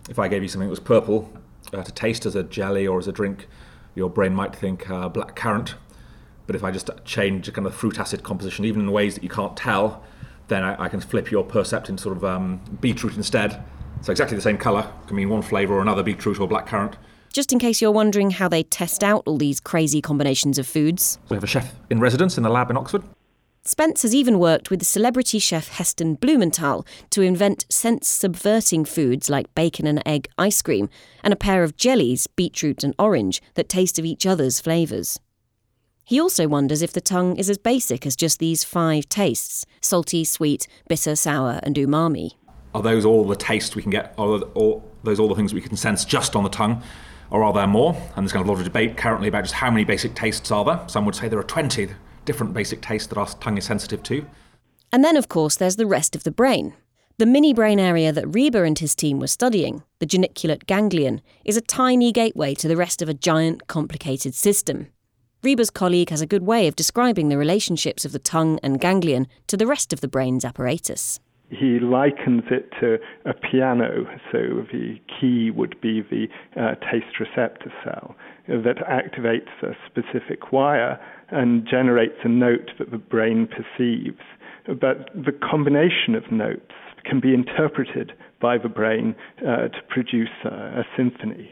if 0.10 0.20
I 0.20 0.28
gave 0.28 0.44
you 0.44 0.50
something 0.50 0.68
that 0.68 0.72
was 0.72 0.80
purple 0.80 1.32
uh, 1.74 1.84
to 1.84 1.92
taste 1.92 2.26
as 2.26 2.36
a 2.36 2.44
jelly 2.44 2.86
or 2.88 3.00
as 3.00 3.08
a 3.08 3.12
drink, 3.12 3.48
your 3.96 4.10
brain 4.10 4.36
might 4.36 4.56
think 4.56 4.90
uh, 4.90 5.10
black 5.10 5.36
currant. 5.36 5.76
But 6.48 6.56
if 6.56 6.64
I 6.64 6.72
just 6.72 6.90
change 7.06 7.48
the 7.48 7.52
kind 7.52 7.66
of 7.66 7.74
fruit 7.74 8.00
acid 8.00 8.24
composition, 8.24 8.66
even 8.66 8.82
in 8.82 8.92
ways 8.92 9.16
that 9.16 9.24
you 9.24 9.30
can't 9.30 9.58
tell, 9.58 10.04
then 10.48 10.64
I, 10.64 10.84
I 10.84 10.90
can 10.90 11.00
flip 11.00 11.32
your 11.32 11.44
percept 11.44 11.90
into 11.90 12.04
sort 12.04 12.18
of 12.18 12.24
um, 12.24 12.62
beetroot 12.82 13.16
instead. 13.16 13.64
So 14.02 14.12
exactly 14.12 14.36
the 14.36 14.42
same 14.42 14.58
colour 14.58 14.92
can 15.08 15.16
mean 15.16 15.30
one 15.30 15.42
flavour 15.42 15.76
or 15.76 15.82
another, 15.82 16.04
beetroot 16.04 16.40
or 16.40 16.48
black 16.48 16.68
currant. 16.68 16.96
Just 17.34 17.52
in 17.52 17.60
case 17.60 17.82
you're 17.82 17.92
wondering 17.92 18.32
how 18.32 18.48
they 18.48 18.64
test 18.64 19.04
out 19.04 19.24
all 19.26 19.38
these 19.38 19.60
crazy 19.60 20.02
combinations 20.02 20.58
of 20.58 20.68
foods. 20.68 21.20
We 21.30 21.36
have 21.36 21.44
a 21.44 21.48
chef 21.48 21.76
in 21.90 22.00
residence 22.00 22.38
in 22.38 22.44
the 22.44 22.50
lab 22.50 22.70
in 22.70 22.78
Oxford 22.78 23.04
Spence 23.68 24.04
has 24.04 24.14
even 24.14 24.38
worked 24.38 24.70
with 24.70 24.86
celebrity 24.86 25.40
chef 25.40 25.70
Heston 25.70 26.14
Blumenthal 26.14 26.86
to 27.10 27.24
invent 27.24 27.66
sense 27.68 28.08
subverting 28.08 28.86
foods 28.86 29.28
like 29.28 29.56
bacon 29.56 29.88
and 29.88 30.04
egg 30.06 30.28
ice 30.38 30.62
cream 30.62 30.88
and 31.24 31.34
a 31.34 31.36
pair 31.36 31.64
of 31.64 31.76
jellies, 31.76 32.28
beetroot 32.28 32.84
and 32.84 32.94
orange, 33.00 33.42
that 33.56 33.68
taste 33.68 33.98
of 33.98 34.06
each 34.06 34.28
other's 34.28 34.60
flavours. 34.60 35.20
He 36.04 36.22
also 36.22 36.48
wonders 36.48 36.84
if 36.84 36.94
the 36.94 37.02
tongue 37.02 37.38
is 37.38 37.50
as 37.50 37.58
basic 37.58 38.06
as 38.06 38.16
just 38.16 38.38
these 38.38 38.64
five 38.64 39.10
tastes 39.10 39.66
salty, 39.82 40.24
sweet, 40.24 40.68
bitter, 40.88 41.16
sour, 41.16 41.60
and 41.64 41.76
umami. 41.76 42.34
Are 42.76 42.82
those 42.82 43.06
all 43.06 43.24
the 43.24 43.38
tastes 43.38 43.74
we 43.74 43.82
can 43.82 43.90
get? 43.90 44.14
Are 44.18 44.38
those 44.38 45.18
all 45.18 45.30
the 45.30 45.36
things 45.36 45.54
we 45.54 45.62
can 45.62 45.78
sense 45.78 46.04
just 46.04 46.36
on 46.36 46.44
the 46.44 46.50
tongue? 46.50 46.84
Or 47.32 47.42
are 47.42 47.54
there 47.54 47.68
more? 47.68 47.94
And 47.94 48.26
there's 48.26 48.34
kind 48.34 48.42
of 48.42 48.50
a 48.50 48.52
lot 48.52 48.60
of 48.60 48.66
debate 48.66 48.98
currently 48.98 49.30
about 49.30 49.46
just 49.46 49.54
how 49.54 49.72
many 49.72 49.86
basic 49.86 50.14
tastes 50.14 50.52
are 50.52 50.66
there. 50.66 50.82
Some 50.88 51.06
would 51.06 51.16
say 51.16 51.30
there 51.30 51.40
are 51.40 51.44
20 51.44 51.88
different 52.26 52.54
basic 52.54 52.82
tastes 52.82 53.08
that 53.08 53.18
our 53.18 53.28
tongue 53.28 53.58
is 53.58 53.64
sensitive 53.64 54.04
to. 54.04 54.26
And 54.92 55.06
then, 55.06 55.16
of 55.16 55.30
course, 55.30 55.56
there's 55.56 55.78
the 55.78 55.86
rest 55.86 56.18
of 56.18 56.24
the 56.24 56.32
brain. 56.32 56.74
The 57.18 57.26
mini 57.26 57.54
brain 57.54 57.80
area 57.80 58.12
that 58.12 58.26
Ryba 58.26 58.68
and 58.68 58.78
his 58.78 58.94
team 58.94 59.20
were 59.20 59.28
studying, 59.28 59.84
the 60.00 60.06
geniculate 60.06 60.66
ganglion, 60.66 61.22
is 61.46 61.56
a 61.56 61.62
tiny 61.62 62.12
gateway 62.12 62.56
to 62.56 62.68
the 62.68 62.76
rest 62.76 63.02
of 63.02 63.08
a 63.08 63.14
giant, 63.14 63.68
complicated 63.68 64.36
system. 64.36 64.88
Ryba's 65.44 65.70
colleague 65.70 66.10
has 66.10 66.20
a 66.20 66.28
good 66.28 66.44
way 66.44 66.68
of 66.68 66.76
describing 66.76 67.30
the 67.30 67.38
relationships 67.38 68.04
of 68.04 68.12
the 68.12 68.20
tongue 68.20 68.60
and 68.62 68.82
ganglion 68.82 69.28
to 69.48 69.56
the 69.56 69.66
rest 69.66 69.94
of 69.94 70.02
the 70.02 70.10
brain's 70.10 70.44
apparatus. 70.44 71.22
He 71.58 71.80
likens 71.80 72.44
it 72.52 72.72
to 72.80 72.98
a 73.26 73.34
piano, 73.34 74.06
so 74.32 74.66
the 74.72 75.00
key 75.20 75.52
would 75.52 75.80
be 75.82 76.02
the 76.02 76.28
uh, 76.60 76.76
taste 76.92 77.20
receptor 77.20 77.72
cell 77.84 78.16
that 78.48 78.78
activates 78.88 79.52
a 79.64 79.76
specific 79.86 80.52
wire 80.52 81.00
and 81.30 81.68
generates 81.68 82.18
a 82.24 82.30
note 82.30 82.72
that 82.78 82.92
the 82.92 82.98
brain 82.98 83.48
perceives. 83.48 84.22
But 84.68 85.10
the 85.14 85.32
combination 85.32 86.16
of 86.16 86.32
notes 86.32 86.72
can 87.04 87.20
be 87.20 87.34
interpreted 87.34 88.14
by 88.42 88.58
the 88.58 88.70
brain 88.70 89.16
uh, 89.40 89.68
to 89.68 89.82
produce 89.90 90.30
a, 90.44 90.50
a 90.50 90.84
symphony. 90.98 91.52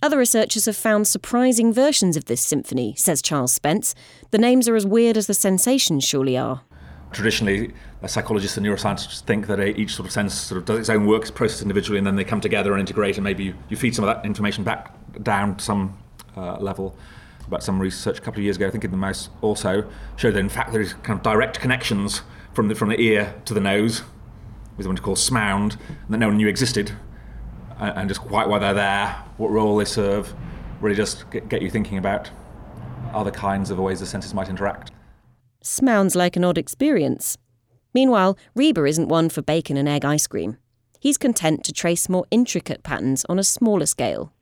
Other 0.00 0.18
researchers 0.18 0.66
have 0.66 0.76
found 0.76 1.08
surprising 1.08 1.72
versions 1.72 2.16
of 2.16 2.26
this 2.26 2.40
symphony, 2.40 2.94
says 2.96 3.20
Charles 3.20 3.52
Spence. 3.52 3.94
The 4.30 4.38
names 4.38 4.68
are 4.68 4.76
as 4.76 4.86
weird 4.86 5.16
as 5.16 5.26
the 5.26 5.34
sensations 5.34 6.04
surely 6.04 6.38
are. 6.38 6.62
Traditionally, 7.10 7.72
psychologists 8.06 8.56
and 8.56 8.66
neuroscientists 8.66 9.20
think 9.20 9.46
that 9.46 9.60
each 9.60 9.94
sort 9.94 10.06
of 10.06 10.12
sense 10.12 10.34
sort 10.34 10.58
of 10.58 10.66
does 10.66 10.78
its 10.78 10.88
own 10.88 11.06
work, 11.06 11.24
is 11.24 11.30
processed 11.30 11.62
individually, 11.62 11.98
and 11.98 12.06
then 12.06 12.16
they 12.16 12.24
come 12.24 12.40
together 12.40 12.72
and 12.72 12.80
integrate, 12.80 13.16
and 13.16 13.24
maybe 13.24 13.44
you, 13.44 13.54
you 13.68 13.76
feed 13.76 13.94
some 13.94 14.04
of 14.06 14.14
that 14.14 14.24
information 14.26 14.62
back 14.62 14.92
down 15.22 15.56
to 15.56 15.64
some 15.64 15.98
uh, 16.36 16.58
level. 16.58 16.94
But 17.48 17.62
some 17.62 17.80
research 17.80 18.18
a 18.18 18.20
couple 18.20 18.40
of 18.40 18.44
years 18.44 18.56
ago, 18.56 18.66
I 18.66 18.70
think 18.70 18.84
in 18.84 18.90
the 18.90 18.98
mouse 18.98 19.30
also, 19.40 19.90
showed 20.16 20.34
that 20.34 20.40
in 20.40 20.50
fact 20.50 20.70
there 20.70 20.82
is 20.82 20.92
kind 21.02 21.18
of 21.18 21.22
direct 21.22 21.58
connections 21.60 22.20
from 22.52 22.68
the, 22.68 22.74
from 22.74 22.90
the 22.90 23.00
ear 23.00 23.34
to 23.46 23.54
the 23.54 23.60
nose, 23.60 24.02
with 24.76 24.86
what 24.86 24.94
we 24.94 25.02
call 25.02 25.16
smound, 25.16 25.78
that 26.10 26.18
no 26.18 26.28
one 26.28 26.36
knew 26.36 26.46
existed, 26.46 26.92
and 27.78 28.08
just 28.08 28.20
quite 28.20 28.48
why 28.48 28.58
they're 28.58 28.74
there, 28.74 29.08
what 29.38 29.50
role 29.50 29.78
they 29.78 29.86
serve, 29.86 30.34
really 30.80 30.96
just 30.96 31.24
get 31.30 31.62
you 31.62 31.70
thinking 31.70 31.96
about 31.96 32.30
other 33.14 33.30
kinds 33.30 33.70
of 33.70 33.78
ways 33.78 34.00
the 34.00 34.06
senses 34.06 34.34
might 34.34 34.48
interact. 34.48 34.92
Sounds 35.60 36.14
like 36.14 36.36
an 36.36 36.44
odd 36.44 36.58
experience. 36.58 37.36
Meanwhile, 37.94 38.38
Ryba 38.56 38.88
isn't 38.88 39.08
one 39.08 39.28
for 39.28 39.42
bacon 39.42 39.76
and 39.76 39.88
egg 39.88 40.04
ice 40.04 40.26
cream. 40.26 40.56
He's 41.00 41.18
content 41.18 41.64
to 41.64 41.72
trace 41.72 42.08
more 42.08 42.26
intricate 42.30 42.82
patterns 42.82 43.24
on 43.28 43.38
a 43.38 43.44
smaller 43.44 43.86
scale. 43.86 44.32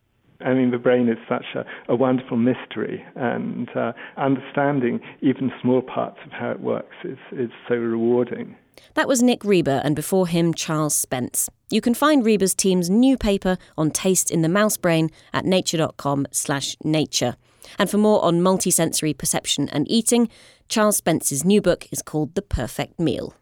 I 0.40 0.52
mean, 0.52 0.70
the 0.70 0.78
brain 0.78 1.08
is 1.08 1.18
such 1.28 1.46
a, 1.54 1.64
a 1.88 1.96
wonderful 1.96 2.36
mystery, 2.36 3.02
and 3.14 3.68
uh, 3.74 3.92
understanding 4.18 5.00
even 5.22 5.50
small 5.62 5.80
parts 5.80 6.18
of 6.26 6.32
how 6.32 6.50
it 6.50 6.60
works 6.60 6.94
is, 7.04 7.18
is 7.32 7.50
so 7.68 7.74
rewarding. 7.74 8.56
That 8.94 9.08
was 9.08 9.22
Nick 9.22 9.40
Ryba, 9.40 9.80
and 9.82 9.96
before 9.96 10.26
him, 10.26 10.52
Charles 10.52 10.94
Spence. 10.94 11.48
You 11.70 11.80
can 11.80 11.94
find 11.94 12.22
Ryba's 12.22 12.54
team's 12.54 12.90
new 12.90 13.16
paper 13.16 13.56
on 13.78 13.90
taste 13.90 14.30
in 14.30 14.42
the 14.42 14.48
mouse 14.48 14.76
brain 14.76 15.10
at 15.32 15.46
nature.com 15.46 16.26
slash 16.30 16.76
nature. 16.84 17.36
And 17.78 17.90
for 17.90 17.98
more 17.98 18.24
on 18.24 18.40
multisensory 18.40 19.16
perception 19.16 19.68
and 19.70 19.90
eating, 19.90 20.28
Charles 20.68 20.96
Spence's 20.96 21.44
new 21.44 21.60
book 21.60 21.86
is 21.90 22.02
called 22.02 22.34
The 22.34 22.42
Perfect 22.42 22.98
Meal. 22.98 23.34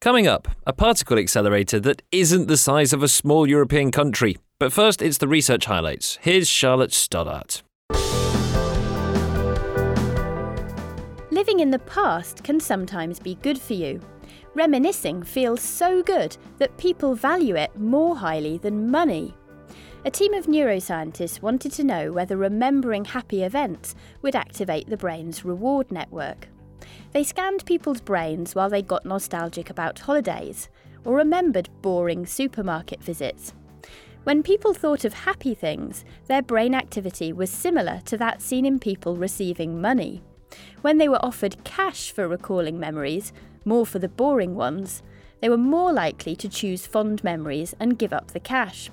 Coming 0.00 0.26
up, 0.26 0.48
a 0.66 0.72
particle 0.72 1.18
accelerator 1.18 1.80
that 1.80 2.02
isn't 2.12 2.48
the 2.48 2.56
size 2.56 2.92
of 2.92 3.02
a 3.02 3.08
small 3.08 3.48
European 3.48 3.90
country. 3.90 4.36
But 4.58 4.72
first, 4.72 5.02
it's 5.02 5.18
the 5.18 5.28
research 5.28 5.66
highlights. 5.66 6.18
Here's 6.22 6.48
Charlotte 6.48 6.92
Stoddart. 6.92 7.62
Living 11.30 11.60
in 11.60 11.70
the 11.70 11.82
past 11.86 12.44
can 12.44 12.60
sometimes 12.60 13.18
be 13.18 13.34
good 13.42 13.60
for 13.60 13.74
you. 13.74 14.00
Reminiscing 14.54 15.22
feels 15.22 15.60
so 15.60 16.02
good 16.02 16.36
that 16.58 16.76
people 16.78 17.14
value 17.14 17.56
it 17.56 17.78
more 17.78 18.16
highly 18.16 18.56
than 18.58 18.90
money. 18.90 19.34
A 20.06 20.10
team 20.10 20.34
of 20.34 20.46
neuroscientists 20.46 21.42
wanted 21.42 21.72
to 21.72 21.82
know 21.82 22.12
whether 22.12 22.36
remembering 22.36 23.06
happy 23.06 23.42
events 23.42 23.96
would 24.22 24.36
activate 24.36 24.88
the 24.88 24.96
brain's 24.96 25.44
reward 25.44 25.90
network. 25.90 26.46
They 27.10 27.24
scanned 27.24 27.66
people's 27.66 28.00
brains 28.00 28.54
while 28.54 28.70
they 28.70 28.82
got 28.82 29.04
nostalgic 29.04 29.68
about 29.68 29.98
holidays 29.98 30.68
or 31.04 31.16
remembered 31.16 31.70
boring 31.82 32.24
supermarket 32.24 33.02
visits. 33.02 33.52
When 34.22 34.44
people 34.44 34.74
thought 34.74 35.04
of 35.04 35.12
happy 35.12 35.56
things, 35.56 36.04
their 36.28 36.40
brain 36.40 36.72
activity 36.72 37.32
was 37.32 37.50
similar 37.50 38.00
to 38.04 38.16
that 38.16 38.40
seen 38.40 38.64
in 38.64 38.78
people 38.78 39.16
receiving 39.16 39.80
money. 39.80 40.22
When 40.82 40.98
they 40.98 41.08
were 41.08 41.24
offered 41.24 41.64
cash 41.64 42.12
for 42.12 42.28
recalling 42.28 42.78
memories, 42.78 43.32
more 43.64 43.84
for 43.84 43.98
the 43.98 44.08
boring 44.08 44.54
ones, 44.54 45.02
they 45.40 45.48
were 45.48 45.56
more 45.56 45.92
likely 45.92 46.36
to 46.36 46.48
choose 46.48 46.86
fond 46.86 47.24
memories 47.24 47.74
and 47.80 47.98
give 47.98 48.12
up 48.12 48.30
the 48.30 48.38
cash. 48.38 48.88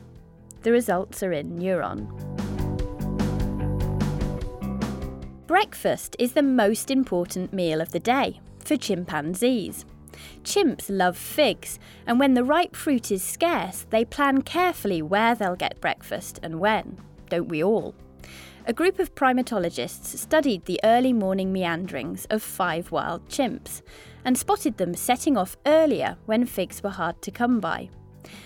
The 0.63 0.72
results 0.72 1.22
are 1.22 1.34
in 1.34 1.60
Neuron. 1.60 2.08
Breakfast 5.46 6.15
is 6.17 6.32
the 6.32 6.41
most 6.41 6.89
important 6.89 7.51
meal 7.51 7.82
of 7.82 7.91
the 7.91 8.00
day 8.00 8.39
for 8.60 8.77
chimpanzees. 8.77 9.86
Chimps 10.43 10.86
love 10.88 11.17
figs, 11.17 11.79
and 12.08 12.17
when 12.17 12.34
the 12.34 12.46
ripe 12.46 12.77
fruit 12.77 13.12
is 13.12 13.22
scarce, 13.22 13.86
they 13.89 14.05
plan 14.05 14.41
carefully 14.41 15.01
where 15.01 15.36
they'll 15.36 15.58
get 15.58 15.82
breakfast 15.82 16.39
and 16.41 16.62
when. 16.62 16.98
Don't 17.29 17.50
we 17.50 17.62
all? 17.62 17.93
A 18.65 18.72
group 18.72 19.00
of 19.00 19.15
primatologists 19.15 20.17
studied 20.17 20.63
the 20.63 20.79
early 20.86 21.12
morning 21.12 21.51
meanderings 21.51 22.25
of 22.29 22.41
five 22.41 22.89
wild 22.89 23.27
chimps 23.27 23.82
and 24.24 24.38
spotted 24.38 24.77
them 24.77 24.93
setting 24.93 25.36
off 25.36 25.58
earlier 25.65 26.15
when 26.25 26.46
figs 26.46 26.82
were 26.82 26.89
hard 26.89 27.22
to 27.22 27.32
come 27.32 27.60
by. 27.60 27.89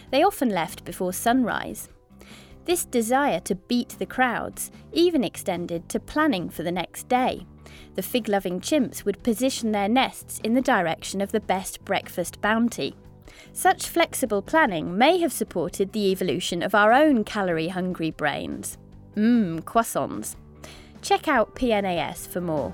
They 0.09 0.23
often 0.23 0.49
left 0.49 0.83
before 0.83 1.13
sunrise. 1.13 1.89
This 2.67 2.83
desire 2.83 3.39
to 3.41 3.55
beat 3.55 3.95
the 3.97 4.05
crowds 4.05 4.71
even 4.91 5.23
extended 5.23 5.87
to 5.87 6.01
planning 6.01 6.49
for 6.49 6.63
the 6.63 6.71
next 6.71 7.07
day. 7.07 7.45
The 7.95 8.01
fig 8.01 8.27
loving 8.27 8.59
chimps 8.59 9.05
would 9.05 9.23
position 9.23 9.71
their 9.71 9.87
nests 9.87 10.41
in 10.43 10.53
the 10.53 10.61
direction 10.61 11.21
of 11.21 11.31
the 11.31 11.39
best 11.39 11.85
breakfast 11.85 12.41
bounty. 12.41 12.93
Such 13.53 13.87
flexible 13.87 14.41
planning 14.41 14.97
may 14.97 15.17
have 15.19 15.31
supported 15.31 15.93
the 15.93 16.11
evolution 16.11 16.61
of 16.61 16.75
our 16.75 16.91
own 16.91 17.23
calorie 17.23 17.69
hungry 17.69 18.11
brains. 18.11 18.77
Mmm, 19.15 19.61
croissants. 19.61 20.35
Check 21.01 21.29
out 21.29 21.55
PNAS 21.55 22.27
for 22.27 22.41
more. 22.41 22.73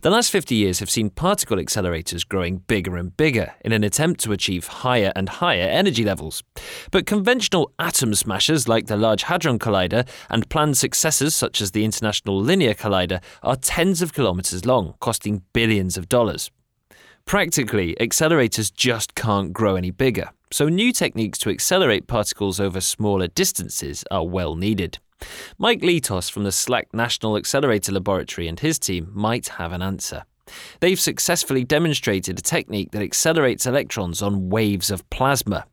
The 0.00 0.10
last 0.10 0.32
50 0.32 0.56
years 0.56 0.80
have 0.80 0.90
seen 0.90 1.10
particle 1.10 1.58
accelerators 1.58 2.26
growing 2.26 2.58
bigger 2.58 2.96
and 2.96 3.16
bigger 3.16 3.54
in 3.64 3.70
an 3.72 3.84
attempt 3.84 4.20
to 4.20 4.32
achieve 4.32 4.66
higher 4.66 5.12
and 5.14 5.28
higher 5.28 5.68
energy 5.68 6.04
levels. 6.04 6.42
But 6.90 7.06
conventional 7.06 7.70
atom 7.78 8.14
smashers 8.16 8.66
like 8.66 8.86
the 8.86 8.96
Large 8.96 9.24
Hadron 9.24 9.60
Collider 9.60 10.08
and 10.28 10.48
planned 10.48 10.76
successors 10.76 11.34
such 11.34 11.60
as 11.60 11.70
the 11.70 11.84
International 11.84 12.40
Linear 12.40 12.74
Collider 12.74 13.22
are 13.44 13.54
tens 13.54 14.02
of 14.02 14.12
kilometres 14.12 14.66
long, 14.66 14.94
costing 14.98 15.42
billions 15.52 15.96
of 15.96 16.08
dollars. 16.08 16.50
Practically, 17.24 17.94
accelerators 18.00 18.74
just 18.74 19.14
can't 19.14 19.52
grow 19.52 19.76
any 19.76 19.92
bigger, 19.92 20.30
so 20.50 20.68
new 20.68 20.92
techniques 20.92 21.38
to 21.38 21.50
accelerate 21.50 22.08
particles 22.08 22.58
over 22.58 22.80
smaller 22.80 23.28
distances 23.28 24.04
are 24.10 24.26
well 24.26 24.56
needed. 24.56 24.98
Mike 25.58 25.80
Litos 25.80 26.30
from 26.30 26.44
the 26.44 26.50
SLAC 26.50 26.84
National 26.92 27.36
Accelerator 27.36 27.92
Laboratory 27.92 28.48
and 28.48 28.60
his 28.60 28.78
team 28.78 29.10
might 29.12 29.48
have 29.48 29.72
an 29.72 29.82
answer. 29.82 30.24
They've 30.80 31.00
successfully 31.00 31.64
demonstrated 31.64 32.38
a 32.38 32.42
technique 32.42 32.90
that 32.92 33.02
accelerates 33.02 33.66
electrons 33.66 34.22
on 34.22 34.50
waves 34.50 34.90
of 34.90 35.08
plasma. 35.10 35.66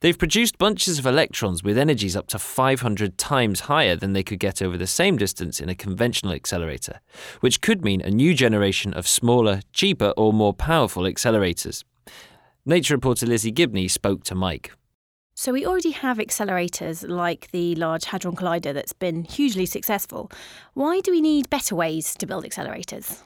They've 0.00 0.18
produced 0.18 0.58
bunches 0.58 0.98
of 0.98 1.06
electrons 1.06 1.62
with 1.62 1.78
energies 1.78 2.16
up 2.16 2.26
to 2.28 2.38
500 2.38 3.18
times 3.18 3.60
higher 3.60 3.96
than 3.96 4.12
they 4.12 4.22
could 4.22 4.40
get 4.40 4.62
over 4.62 4.76
the 4.76 4.86
same 4.86 5.16
distance 5.16 5.60
in 5.60 5.68
a 5.68 5.74
conventional 5.74 6.32
accelerator, 6.32 7.00
which 7.40 7.60
could 7.60 7.84
mean 7.84 8.00
a 8.00 8.10
new 8.10 8.34
generation 8.34 8.94
of 8.94 9.06
smaller, 9.06 9.60
cheaper, 9.72 10.12
or 10.16 10.32
more 10.32 10.54
powerful 10.54 11.04
accelerators. 11.04 11.84
Nature 12.66 12.94
reporter 12.94 13.26
Lizzie 13.26 13.52
Gibney 13.52 13.88
spoke 13.88 14.24
to 14.24 14.34
Mike. 14.34 14.72
So 15.36 15.52
we 15.52 15.66
already 15.66 15.90
have 15.90 16.18
accelerators 16.18 17.06
like 17.08 17.50
the 17.50 17.74
Large 17.74 18.04
Hadron 18.04 18.36
Collider 18.36 18.72
that's 18.72 18.92
been 18.92 19.24
hugely 19.24 19.66
successful. 19.66 20.30
Why 20.74 21.00
do 21.00 21.10
we 21.10 21.20
need 21.20 21.50
better 21.50 21.74
ways 21.74 22.14
to 22.14 22.26
build 22.26 22.44
accelerators? 22.44 23.20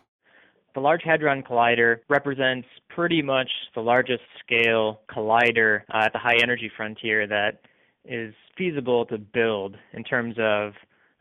The 0.75 0.81
Large 0.81 1.03
Hadron 1.05 1.43
Collider 1.43 1.99
represents 2.09 2.67
pretty 2.88 3.21
much 3.21 3.50
the 3.75 3.83
largest 3.83 4.23
scale 4.43 5.00
collider 5.15 5.83
uh, 5.93 6.05
at 6.05 6.15
the 6.15 6.19
high 6.19 6.38
energy 6.43 6.71
frontier 6.75 7.27
that 7.27 7.61
is 8.07 8.33
feasible 8.57 9.05
to 9.05 9.19
build 9.19 9.77
in 9.93 10.03
terms 10.03 10.37
of 10.38 10.73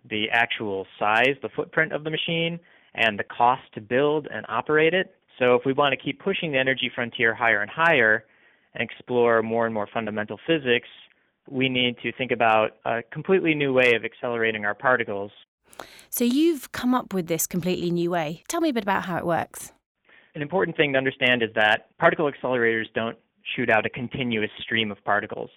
the 0.09 0.29
actual 0.31 0.87
size, 0.97 1.35
the 1.41 1.49
footprint 1.53 1.91
of 1.91 2.05
the 2.05 2.09
machine, 2.09 2.61
and 2.95 3.19
the 3.19 3.25
cost 3.25 3.63
to 3.73 3.81
build 3.81 4.29
and 4.31 4.45
operate 4.47 4.93
it. 4.93 5.13
So 5.37 5.55
if 5.55 5.63
we 5.65 5.73
want 5.73 5.91
to 5.91 5.97
keep 5.97 6.23
pushing 6.23 6.53
the 6.53 6.59
energy 6.59 6.89
frontier 6.95 7.35
higher 7.35 7.61
and 7.61 7.69
higher, 7.69 8.23
and 8.77 8.89
explore 8.89 9.41
more 9.41 9.65
and 9.65 9.73
more 9.73 9.87
fundamental 9.91 10.39
physics, 10.45 10.87
we 11.49 11.69
need 11.69 11.97
to 12.03 12.11
think 12.11 12.31
about 12.31 12.71
a 12.85 13.01
completely 13.11 13.55
new 13.55 13.73
way 13.73 13.95
of 13.95 14.03
accelerating 14.05 14.65
our 14.65 14.75
particles. 14.75 15.31
So 16.09 16.23
you've 16.23 16.71
come 16.71 16.93
up 16.93 17.13
with 17.13 17.27
this 17.27 17.47
completely 17.47 17.91
new 17.91 18.11
way. 18.11 18.43
Tell 18.47 18.61
me 18.61 18.69
a 18.69 18.73
bit 18.73 18.83
about 18.83 19.05
how 19.05 19.17
it 19.17 19.25
works. 19.25 19.71
An 20.35 20.41
important 20.41 20.77
thing 20.77 20.93
to 20.93 20.97
understand 20.97 21.41
is 21.41 21.49
that 21.55 21.97
particle 21.97 22.31
accelerators 22.31 22.85
don't 22.93 23.17
shoot 23.55 23.69
out 23.69 23.85
a 23.85 23.89
continuous 23.89 24.51
stream 24.59 24.91
of 24.91 25.03
particles. 25.03 25.49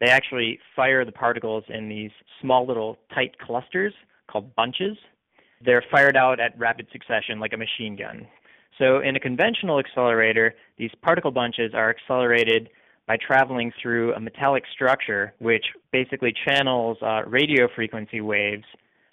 They 0.00 0.06
actually 0.06 0.58
fire 0.74 1.04
the 1.04 1.12
particles 1.12 1.64
in 1.68 1.88
these 1.88 2.10
small 2.40 2.66
little 2.66 2.98
tight 3.14 3.38
clusters 3.38 3.92
called 4.30 4.54
bunches. 4.56 4.96
They're 5.64 5.84
fired 5.90 6.16
out 6.16 6.40
at 6.40 6.58
rapid 6.58 6.88
succession 6.90 7.38
like 7.38 7.52
a 7.52 7.56
machine 7.56 7.96
gun. 7.96 8.26
So 8.78 9.00
in 9.00 9.16
a 9.16 9.20
conventional 9.20 9.78
accelerator, 9.78 10.54
these 10.78 10.90
particle 11.02 11.30
bunches 11.30 11.72
are 11.74 11.90
accelerated 11.90 12.70
by 13.06 13.16
traveling 13.16 13.72
through 13.80 14.14
a 14.14 14.20
metallic 14.20 14.64
structure 14.72 15.34
which 15.38 15.64
basically 15.92 16.32
channels 16.46 16.98
uh, 17.02 17.22
radio 17.26 17.68
frequency 17.74 18.20
waves, 18.20 18.64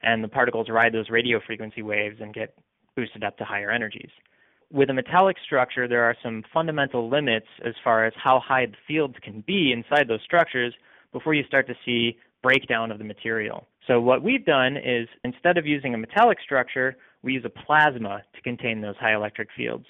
and 0.01 0.23
the 0.23 0.27
particles 0.27 0.69
ride 0.69 0.93
those 0.93 1.09
radio 1.09 1.39
frequency 1.45 1.81
waves 1.81 2.17
and 2.21 2.33
get 2.33 2.55
boosted 2.95 3.23
up 3.23 3.37
to 3.37 3.45
higher 3.45 3.69
energies. 3.69 4.09
With 4.71 4.89
a 4.89 4.93
metallic 4.93 5.37
structure, 5.45 5.87
there 5.87 6.03
are 6.03 6.15
some 6.23 6.43
fundamental 6.53 7.09
limits 7.09 7.47
as 7.65 7.73
far 7.83 8.05
as 8.05 8.13
how 8.15 8.39
high 8.39 8.67
the 8.67 8.77
fields 8.87 9.15
can 9.21 9.41
be 9.45 9.73
inside 9.73 10.07
those 10.07 10.21
structures 10.23 10.73
before 11.11 11.33
you 11.33 11.43
start 11.43 11.67
to 11.67 11.75
see 11.85 12.17
breakdown 12.41 12.89
of 12.89 12.97
the 12.97 13.03
material. 13.03 13.67
So 13.87 13.99
what 13.99 14.23
we've 14.23 14.45
done 14.45 14.77
is 14.77 15.07
instead 15.23 15.57
of 15.57 15.65
using 15.65 15.93
a 15.93 15.97
metallic 15.97 16.37
structure, 16.43 16.97
we 17.23 17.33
use 17.33 17.45
a 17.45 17.49
plasma 17.49 18.21
to 18.35 18.41
contain 18.41 18.81
those 18.81 18.95
high 18.99 19.13
electric 19.13 19.49
fields. 19.55 19.85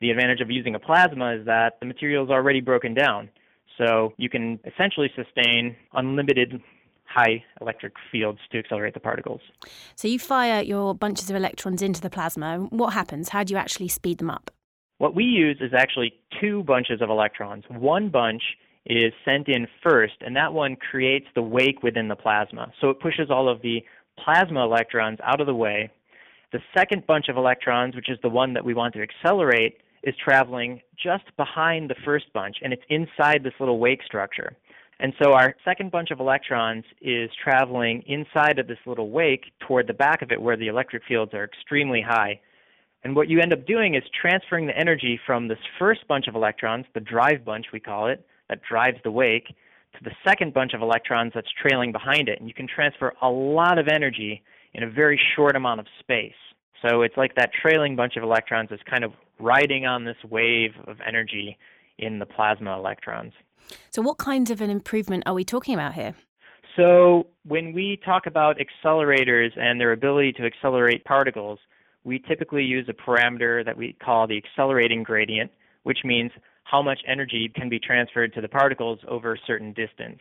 The 0.00 0.10
advantage 0.10 0.40
of 0.40 0.50
using 0.50 0.74
a 0.74 0.78
plasma 0.78 1.36
is 1.36 1.46
that 1.46 1.78
the 1.80 1.86
material 1.86 2.24
is 2.24 2.30
already 2.30 2.60
broken 2.60 2.94
down. 2.94 3.30
So 3.78 4.12
you 4.16 4.28
can 4.28 4.58
essentially 4.64 5.10
sustain 5.16 5.76
unlimited 5.92 6.60
high 7.04 7.44
electric 7.60 7.94
fields 8.10 8.38
to 8.50 8.58
accelerate 8.58 8.94
the 8.94 9.00
particles. 9.00 9.40
So 9.96 10.08
you 10.08 10.18
fire 10.18 10.62
your 10.62 10.94
bunches 10.94 11.30
of 11.30 11.36
electrons 11.36 11.82
into 11.82 12.00
the 12.00 12.10
plasma. 12.10 12.66
What 12.70 12.94
happens? 12.94 13.30
How 13.30 13.44
do 13.44 13.52
you 13.52 13.58
actually 13.58 13.88
speed 13.88 14.18
them 14.18 14.30
up? 14.30 14.50
What 14.98 15.14
we 15.14 15.24
use 15.24 15.58
is 15.60 15.72
actually 15.76 16.14
two 16.40 16.62
bunches 16.62 17.02
of 17.02 17.10
electrons. 17.10 17.64
One 17.68 18.08
bunch 18.08 18.42
is 18.86 19.12
sent 19.24 19.48
in 19.48 19.66
first, 19.82 20.14
and 20.20 20.36
that 20.36 20.52
one 20.52 20.76
creates 20.76 21.26
the 21.34 21.42
wake 21.42 21.82
within 21.82 22.08
the 22.08 22.16
plasma. 22.16 22.72
So 22.80 22.90
it 22.90 23.00
pushes 23.00 23.30
all 23.30 23.48
of 23.48 23.62
the 23.62 23.84
plasma 24.22 24.64
electrons 24.64 25.18
out 25.22 25.40
of 25.40 25.46
the 25.46 25.54
way. 25.54 25.90
The 26.52 26.60
second 26.76 27.06
bunch 27.06 27.28
of 27.28 27.36
electrons, 27.36 27.94
which 27.94 28.10
is 28.10 28.18
the 28.22 28.28
one 28.28 28.52
that 28.54 28.64
we 28.64 28.74
want 28.74 28.94
to 28.94 29.02
accelerate, 29.02 29.78
is 30.02 30.14
traveling 30.22 30.80
just 31.02 31.24
behind 31.36 31.88
the 31.88 31.94
first 32.04 32.32
bunch, 32.32 32.56
and 32.62 32.72
it's 32.72 32.82
inside 32.88 33.42
this 33.42 33.54
little 33.60 33.78
wake 33.78 34.02
structure. 34.04 34.56
And 34.98 35.12
so 35.20 35.32
our 35.32 35.54
second 35.64 35.90
bunch 35.90 36.10
of 36.10 36.20
electrons 36.20 36.84
is 37.00 37.30
traveling 37.42 38.02
inside 38.06 38.58
of 38.58 38.68
this 38.68 38.78
little 38.86 39.10
wake 39.10 39.46
toward 39.66 39.86
the 39.86 39.94
back 39.94 40.22
of 40.22 40.30
it 40.30 40.40
where 40.40 40.56
the 40.56 40.68
electric 40.68 41.02
fields 41.08 41.34
are 41.34 41.44
extremely 41.44 42.00
high. 42.00 42.40
And 43.02 43.16
what 43.16 43.28
you 43.28 43.40
end 43.40 43.52
up 43.52 43.66
doing 43.66 43.96
is 43.96 44.02
transferring 44.20 44.66
the 44.66 44.78
energy 44.78 45.18
from 45.26 45.48
this 45.48 45.58
first 45.78 46.06
bunch 46.06 46.28
of 46.28 46.36
electrons, 46.36 46.86
the 46.94 47.00
drive 47.00 47.44
bunch 47.44 47.66
we 47.72 47.80
call 47.80 48.06
it, 48.08 48.24
that 48.48 48.60
drives 48.68 48.98
the 49.04 49.10
wake, 49.10 49.48
to 49.48 50.04
the 50.04 50.12
second 50.26 50.54
bunch 50.54 50.72
of 50.74 50.82
electrons 50.82 51.32
that's 51.34 51.50
trailing 51.60 51.92
behind 51.92 52.28
it. 52.28 52.38
And 52.38 52.48
you 52.48 52.54
can 52.54 52.66
transfer 52.66 53.12
a 53.20 53.28
lot 53.28 53.78
of 53.78 53.88
energy 53.88 54.42
in 54.74 54.82
a 54.82 54.90
very 54.90 55.20
short 55.36 55.54
amount 55.54 55.80
of 55.80 55.86
space. 56.00 56.32
So 56.80 57.02
it's 57.02 57.16
like 57.16 57.34
that 57.36 57.50
trailing 57.60 57.94
bunch 57.94 58.16
of 58.16 58.22
electrons 58.22 58.70
is 58.72 58.80
kind 58.88 59.04
of 59.04 59.12
riding 59.38 59.86
on 59.86 60.04
this 60.04 60.16
wave 60.28 60.72
of 60.86 60.96
energy 61.06 61.58
in 61.98 62.18
the 62.18 62.26
plasma 62.26 62.76
electrons. 62.76 63.32
So, 63.90 64.02
what 64.02 64.18
kinds 64.18 64.50
of 64.50 64.60
an 64.60 64.70
improvement 64.70 65.22
are 65.26 65.34
we 65.34 65.44
talking 65.44 65.74
about 65.74 65.94
here? 65.94 66.14
So, 66.76 67.26
when 67.44 67.72
we 67.72 68.00
talk 68.04 68.26
about 68.26 68.56
accelerators 68.58 69.56
and 69.56 69.80
their 69.80 69.92
ability 69.92 70.32
to 70.34 70.44
accelerate 70.44 71.04
particles, 71.04 71.58
we 72.04 72.18
typically 72.18 72.64
use 72.64 72.88
a 72.88 72.92
parameter 72.92 73.64
that 73.64 73.76
we 73.76 73.96
call 74.04 74.26
the 74.26 74.36
accelerating 74.36 75.04
gradient, 75.04 75.52
which 75.84 75.98
means 76.04 76.32
how 76.64 76.82
much 76.82 77.00
energy 77.06 77.50
can 77.54 77.68
be 77.68 77.78
transferred 77.78 78.32
to 78.34 78.40
the 78.40 78.48
particles 78.48 78.98
over 79.08 79.34
a 79.34 79.38
certain 79.46 79.72
distance. 79.72 80.20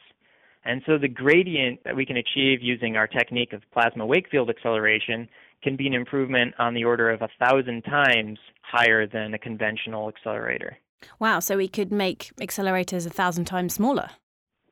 And 0.63 0.81
so 0.85 0.97
the 0.97 1.07
gradient 1.07 1.83
that 1.85 1.95
we 1.95 2.05
can 2.05 2.17
achieve 2.17 2.59
using 2.61 2.95
our 2.95 3.07
technique 3.07 3.53
of 3.53 3.61
plasma 3.73 4.05
wake 4.05 4.29
field 4.29 4.49
acceleration 4.49 5.27
can 5.63 5.75
be 5.75 5.87
an 5.87 5.93
improvement 5.93 6.53
on 6.59 6.73
the 6.73 6.83
order 6.83 7.09
of 7.09 7.21
a 7.21 7.29
thousand 7.39 7.83
times 7.83 8.37
higher 8.61 9.07
than 9.07 9.33
a 9.33 9.39
conventional 9.39 10.07
accelerator. 10.07 10.77
Wow, 11.19 11.39
so 11.39 11.57
we 11.57 11.67
could 11.67 11.91
make 11.91 12.31
accelerators 12.39 13.07
a 13.07 13.09
thousand 13.09 13.45
times 13.45 13.73
smaller. 13.73 14.09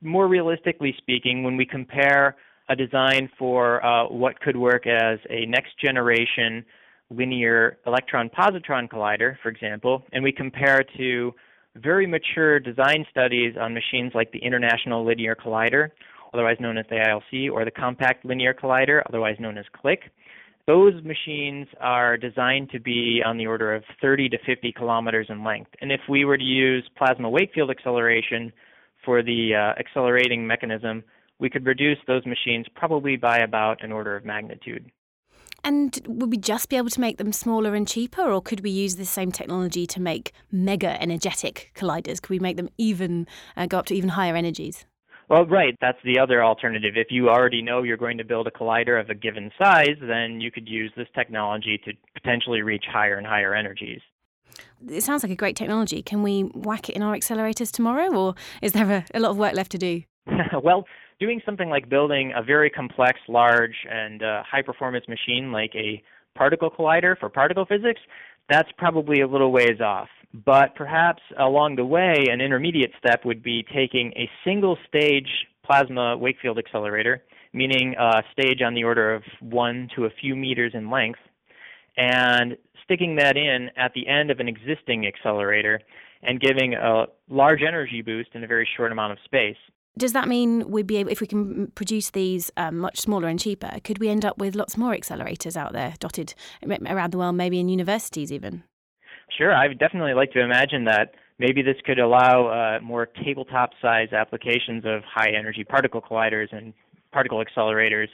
More 0.02 0.28
realistically 0.28 0.94
speaking, 0.98 1.44
when 1.44 1.58
we 1.58 1.66
compare 1.66 2.36
a 2.70 2.76
design 2.76 3.30
for 3.38 3.84
uh, 3.84 4.08
what 4.08 4.40
could 4.40 4.56
work 4.56 4.86
as 4.86 5.18
a 5.30 5.46
next 5.48 5.80
generation 5.84 6.64
linear 7.10 7.80
electron 7.88 8.30
positron 8.30 8.88
collider, 8.88 9.36
for 9.42 9.50
example, 9.50 10.04
and 10.14 10.24
we 10.24 10.32
compare 10.32 10.84
to 10.98 11.34
very 11.82 12.06
mature 12.06 12.60
design 12.60 13.06
studies 13.10 13.56
on 13.60 13.74
machines 13.74 14.12
like 14.14 14.32
the 14.32 14.40
International 14.40 15.06
Linear 15.06 15.36
Collider, 15.36 15.90
otherwise 16.34 16.58
known 16.60 16.78
as 16.78 16.86
the 16.90 16.96
ILC, 16.96 17.52
or 17.52 17.66
the 17.66 17.72
Compact 17.72 18.26
Linear 18.26 18.54
Collider, 18.54 19.02
otherwise 19.08 19.38
known 19.40 19.58
as 19.58 19.66
CLIC, 19.74 20.12
those 20.68 20.94
machines 21.04 21.68
are 21.80 22.16
designed 22.16 22.70
to 22.70 22.80
be 22.80 23.24
on 23.26 23.38
the 23.38 23.48
order 23.48 23.74
of 23.74 23.84
30 24.02 24.30
to 24.30 24.38
50 24.46 24.72
kilometers 24.74 25.26
in 25.30 25.44
length. 25.44 25.72
And 25.82 25.92
if 25.92 26.02
we 26.08 26.26
were 26.26 26.38
to 26.38 26.44
use 26.44 26.88
plasma 26.96 27.28
wake 27.28 27.52
field 27.56 27.72
acceleration 27.72 28.54
for 29.04 29.24
the 29.24 29.56
uh, 29.56 29.80
accelerating 29.80 30.46
mechanism, 30.46 31.04
we 31.40 31.50
could 31.50 31.66
reduce 31.66 31.98
those 32.06 32.24
machines 32.26 32.68
probably 32.76 33.16
by 33.16 33.40
about 33.40 33.84
an 33.84 33.92
order 33.92 34.16
of 34.16 34.26
magnitude. 34.26 34.92
And 35.64 36.00
would 36.08 36.32
we 36.32 36.38
just 36.38 36.70
be 36.70 36.78
able 36.78 36.90
to 36.90 37.02
make 37.02 37.18
them 37.18 37.32
smaller 37.32 37.76
and 37.76 37.88
cheaper, 37.88 38.32
or 38.32 38.42
could 38.42 38.62
we 38.62 38.70
use 38.70 38.96
the 38.96 39.06
same 39.06 39.32
technology 39.32 39.86
to 39.88 40.02
make 40.02 40.32
mega 40.52 41.02
energetic 41.02 41.72
colliders? 41.76 42.22
Could 42.22 42.30
we 42.30 42.40
make 42.40 42.58
them 42.58 42.70
even 42.78 43.28
uh, 43.58 43.66
go 43.66 43.80
up 43.80 43.86
to 43.88 43.96
even 43.96 44.10
higher 44.10 44.36
energies? 44.36 44.86
Well, 45.30 45.46
right. 45.46 45.78
That's 45.80 46.00
the 46.04 46.18
other 46.18 46.44
alternative. 46.44 46.94
If 46.96 47.08
you 47.12 47.30
already 47.30 47.62
know 47.62 47.84
you're 47.84 47.98
going 47.98 48.18
to 48.18 48.24
build 48.24 48.48
a 48.48 48.52
collider 48.52 49.00
of 49.00 49.12
a 49.12 49.16
given 49.16 49.52
size, 49.62 49.96
then 50.02 50.42
you 50.42 50.50
could 50.50 50.68
use 50.68 50.92
this 50.98 51.08
technology 51.14 51.80
to 51.86 51.94
potentially 52.16 52.64
reach 52.64 52.86
higher 52.92 53.18
and 53.18 53.28
higher 53.28 53.54
energies. 53.54 54.02
It 54.90 55.04
sounds 55.04 55.22
like 55.24 55.32
a 55.32 55.36
great 55.36 55.56
technology. 55.56 56.02
Can 56.02 56.24
we 56.24 56.44
whack 56.44 56.90
it 56.90 56.96
in 56.96 57.04
our 57.04 57.16
accelerators 57.16 57.72
tomorrow, 57.72 58.10
or 58.16 58.36
is 58.62 58.72
there 58.72 58.90
a, 58.92 59.06
a 59.14 59.20
lot 59.20 59.30
of 59.30 59.38
work 59.38 59.54
left 59.54 59.72
to 59.74 59.78
do? 59.78 60.04
well, 60.64 60.86
doing 61.20 61.42
something 61.46 61.70
like 61.70 61.90
building 61.90 62.34
a 62.36 62.44
very 62.44 62.70
complex, 62.70 63.20
large, 63.28 63.76
and 63.90 64.24
uh, 64.24 64.44
high 64.50 64.62
performance 64.62 65.06
machine 65.08 65.52
like 65.52 65.72
a 65.76 66.02
particle 66.36 66.70
collider 66.70 67.18
for 67.20 67.30
particle 67.30 67.66
physics, 67.66 68.00
that's 68.50 68.70
probably 68.78 69.22
a 69.22 69.28
little 69.28 69.52
ways 69.52 69.82
off. 69.82 70.08
But 70.46 70.76
perhaps 70.76 71.22
along 71.40 71.76
the 71.76 71.86
way, 71.86 72.26
an 72.32 72.42
intermediate 72.42 72.92
step 73.00 73.26
would 73.26 73.44
be 73.44 73.66
taking 73.74 74.14
a 74.16 74.30
single 74.44 74.78
stage 74.88 75.28
plasma 75.66 76.18
wake 76.18 76.38
field 76.42 76.58
accelerator, 76.58 77.24
meaning 77.54 77.96
a 78.00 78.22
stage 78.32 78.62
on 78.66 78.74
the 78.74 78.84
order 78.84 79.14
of 79.14 79.24
one 79.40 79.90
to 79.96 80.06
a 80.06 80.10
few 80.22 80.36
meters 80.36 80.72
in 80.76 80.90
length, 80.90 81.20
and 81.98 82.58
sticking 82.84 83.16
that 83.16 83.38
in 83.38 83.70
at 83.76 83.92
the 83.94 84.08
end 84.08 84.32
of 84.32 84.40
an 84.40 84.48
existing 84.48 85.06
accelerator 85.06 85.80
and 86.22 86.42
giving 86.42 86.74
a 86.74 87.06
large 87.30 87.62
energy 87.66 88.02
boost 88.02 88.30
in 88.34 88.44
a 88.44 88.48
very 88.48 88.68
short 88.78 88.92
amount 88.92 89.14
of 89.14 89.20
space. 89.26 89.58
Does 90.00 90.14
that 90.14 90.30
mean 90.30 90.72
we'd 90.72 90.88
be 90.88 90.96
able, 90.96 91.12
if 91.12 91.20
we 91.20 91.28
can 91.28 91.72
produce 91.76 92.12
these 92.12 92.50
um, 92.56 92.78
much 92.78 93.02
smaller 93.02 93.28
and 93.28 93.38
cheaper, 93.38 93.70
could 93.84 94.00
we 94.00 94.08
end 94.08 94.24
up 94.24 94.38
with 94.38 94.56
lots 94.56 94.78
more 94.78 94.94
accelerators 94.94 95.58
out 95.58 95.74
there 95.74 95.94
dotted 96.00 96.34
around 96.64 97.12
the 97.12 97.18
world, 97.18 97.36
maybe 97.36 97.60
in 97.60 97.68
universities 97.68 98.32
even? 98.32 98.64
Sure, 99.38 99.54
I 99.54 99.68
would 99.68 99.78
definitely 99.78 100.14
like 100.14 100.32
to 100.32 100.40
imagine 100.42 100.86
that 100.86 101.16
maybe 101.38 101.62
this 101.62 101.76
could 101.86 102.00
allow 102.00 102.48
uh, 102.48 102.80
more 102.82 103.08
tabletop 103.26 103.72
size 103.82 104.14
applications 104.14 104.86
of 104.86 105.04
high 105.04 105.32
energy 105.38 105.66
particle 105.66 106.02
colliders 106.02 106.48
and 106.56 106.74
particle 107.12 107.44
accelerators. 107.44 108.08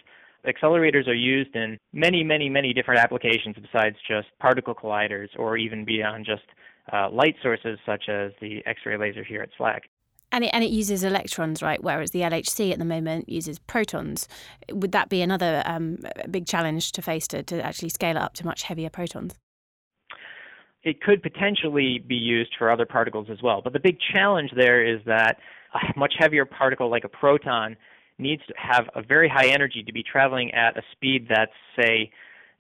Accelerators 0.48 1.08
are 1.08 1.14
used 1.14 1.56
in 1.56 1.78
many, 1.94 2.24
many, 2.24 2.50
many 2.50 2.74
different 2.74 3.00
applications 3.00 3.56
besides 3.62 3.96
just 4.08 4.28
particle 4.40 4.74
colliders 4.74 5.28
or 5.38 5.56
even 5.56 5.86
beyond 5.86 6.26
just 6.26 6.46
uh, 6.92 7.12
light 7.12 7.36
sources 7.44 7.78
such 7.86 8.10
as 8.10 8.32
the 8.42 8.64
X 8.66 8.80
ray 8.88 8.98
laser 8.98 9.24
here 9.24 9.44
at 9.44 9.50
SLAC. 9.60 9.82
And 10.32 10.44
it, 10.44 10.50
and 10.54 10.64
it 10.64 10.72
uses 10.72 11.04
electrons, 11.04 11.62
right? 11.62 11.82
Whereas 11.82 12.12
the 12.12 12.22
LHC 12.22 12.72
at 12.74 12.80
the 12.80 12.86
moment 12.86 13.30
uses 13.30 13.60
protons. 13.60 14.28
Would 14.72 14.92
that 14.92 15.08
be 15.10 15.22
another 15.22 15.64
um, 15.66 16.00
big 16.30 16.46
challenge 16.46 16.92
to 16.94 17.02
face 17.02 17.28
to, 17.30 17.44
to 17.44 17.66
actually 17.66 17.90
scale 17.90 18.18
it 18.18 18.22
up 18.22 18.34
to 18.36 18.46
much 18.46 18.64
heavier 18.64 18.90
protons? 18.90 19.36
it 20.86 21.02
could 21.02 21.22
potentially 21.22 22.02
be 22.08 22.16
used 22.16 22.52
for 22.58 22.72
other 22.72 22.86
particles 22.86 23.28
as 23.30 23.42
well. 23.42 23.60
But 23.62 23.74
the 23.74 23.80
big 23.80 23.98
challenge 24.14 24.52
there 24.56 24.86
is 24.86 25.02
that 25.06 25.40
a 25.74 26.00
much 26.00 26.14
heavier 26.18 26.46
particle 26.46 26.90
like 26.90 27.04
a 27.04 27.10
proton 27.10 27.76
needs 28.18 28.44
to 28.48 28.54
have 28.56 28.86
a 28.96 29.02
very 29.02 29.28
high 29.28 29.48
energy 29.48 29.84
to 29.84 29.92
be 29.92 30.04
traveling 30.04 30.54
at 30.54 30.78
a 30.78 30.82
speed 30.94 31.28
that's, 31.28 31.52
say, 31.78 32.12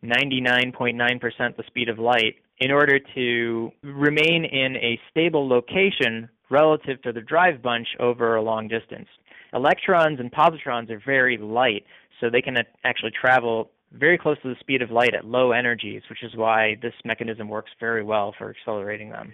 99.9% 0.04 1.58
the 1.58 1.64
speed 1.68 1.90
of 1.90 2.00
light 2.00 2.36
in 2.60 2.72
order 2.72 3.00
to 3.16 3.72
remain 3.84 4.46
in 4.46 4.76
a 4.78 5.00
stable 5.10 5.48
location 5.48 6.30
relative 6.50 7.02
to 7.02 7.12
the 7.12 7.22
drive 7.22 7.62
bunch 7.62 7.88
over 8.00 8.36
a 8.36 8.42
long 8.42 8.68
distance. 8.68 9.08
Electrons 9.54 10.20
and 10.20 10.32
positrons 10.32 10.90
are 10.90 11.02
very 11.06 11.38
light, 11.38 11.84
so 12.20 12.30
they 12.30 12.42
can 12.42 12.58
actually 12.84 13.12
travel 13.12 13.72
very 13.92 14.18
close 14.18 14.38
to 14.42 14.50
the 14.50 14.60
speed 14.60 14.82
of 14.82 14.92
light 14.92 15.14
at 15.16 15.26
low 15.26 15.52
energies, 15.52 16.02
which 16.10 16.24
is 16.24 16.36
why 16.36 16.76
this 16.82 16.94
mechanism 17.04 17.48
works 17.48 17.72
very 17.80 18.04
well 18.04 18.34
for 18.38 18.50
accelerating 18.50 19.10
them. 19.10 19.34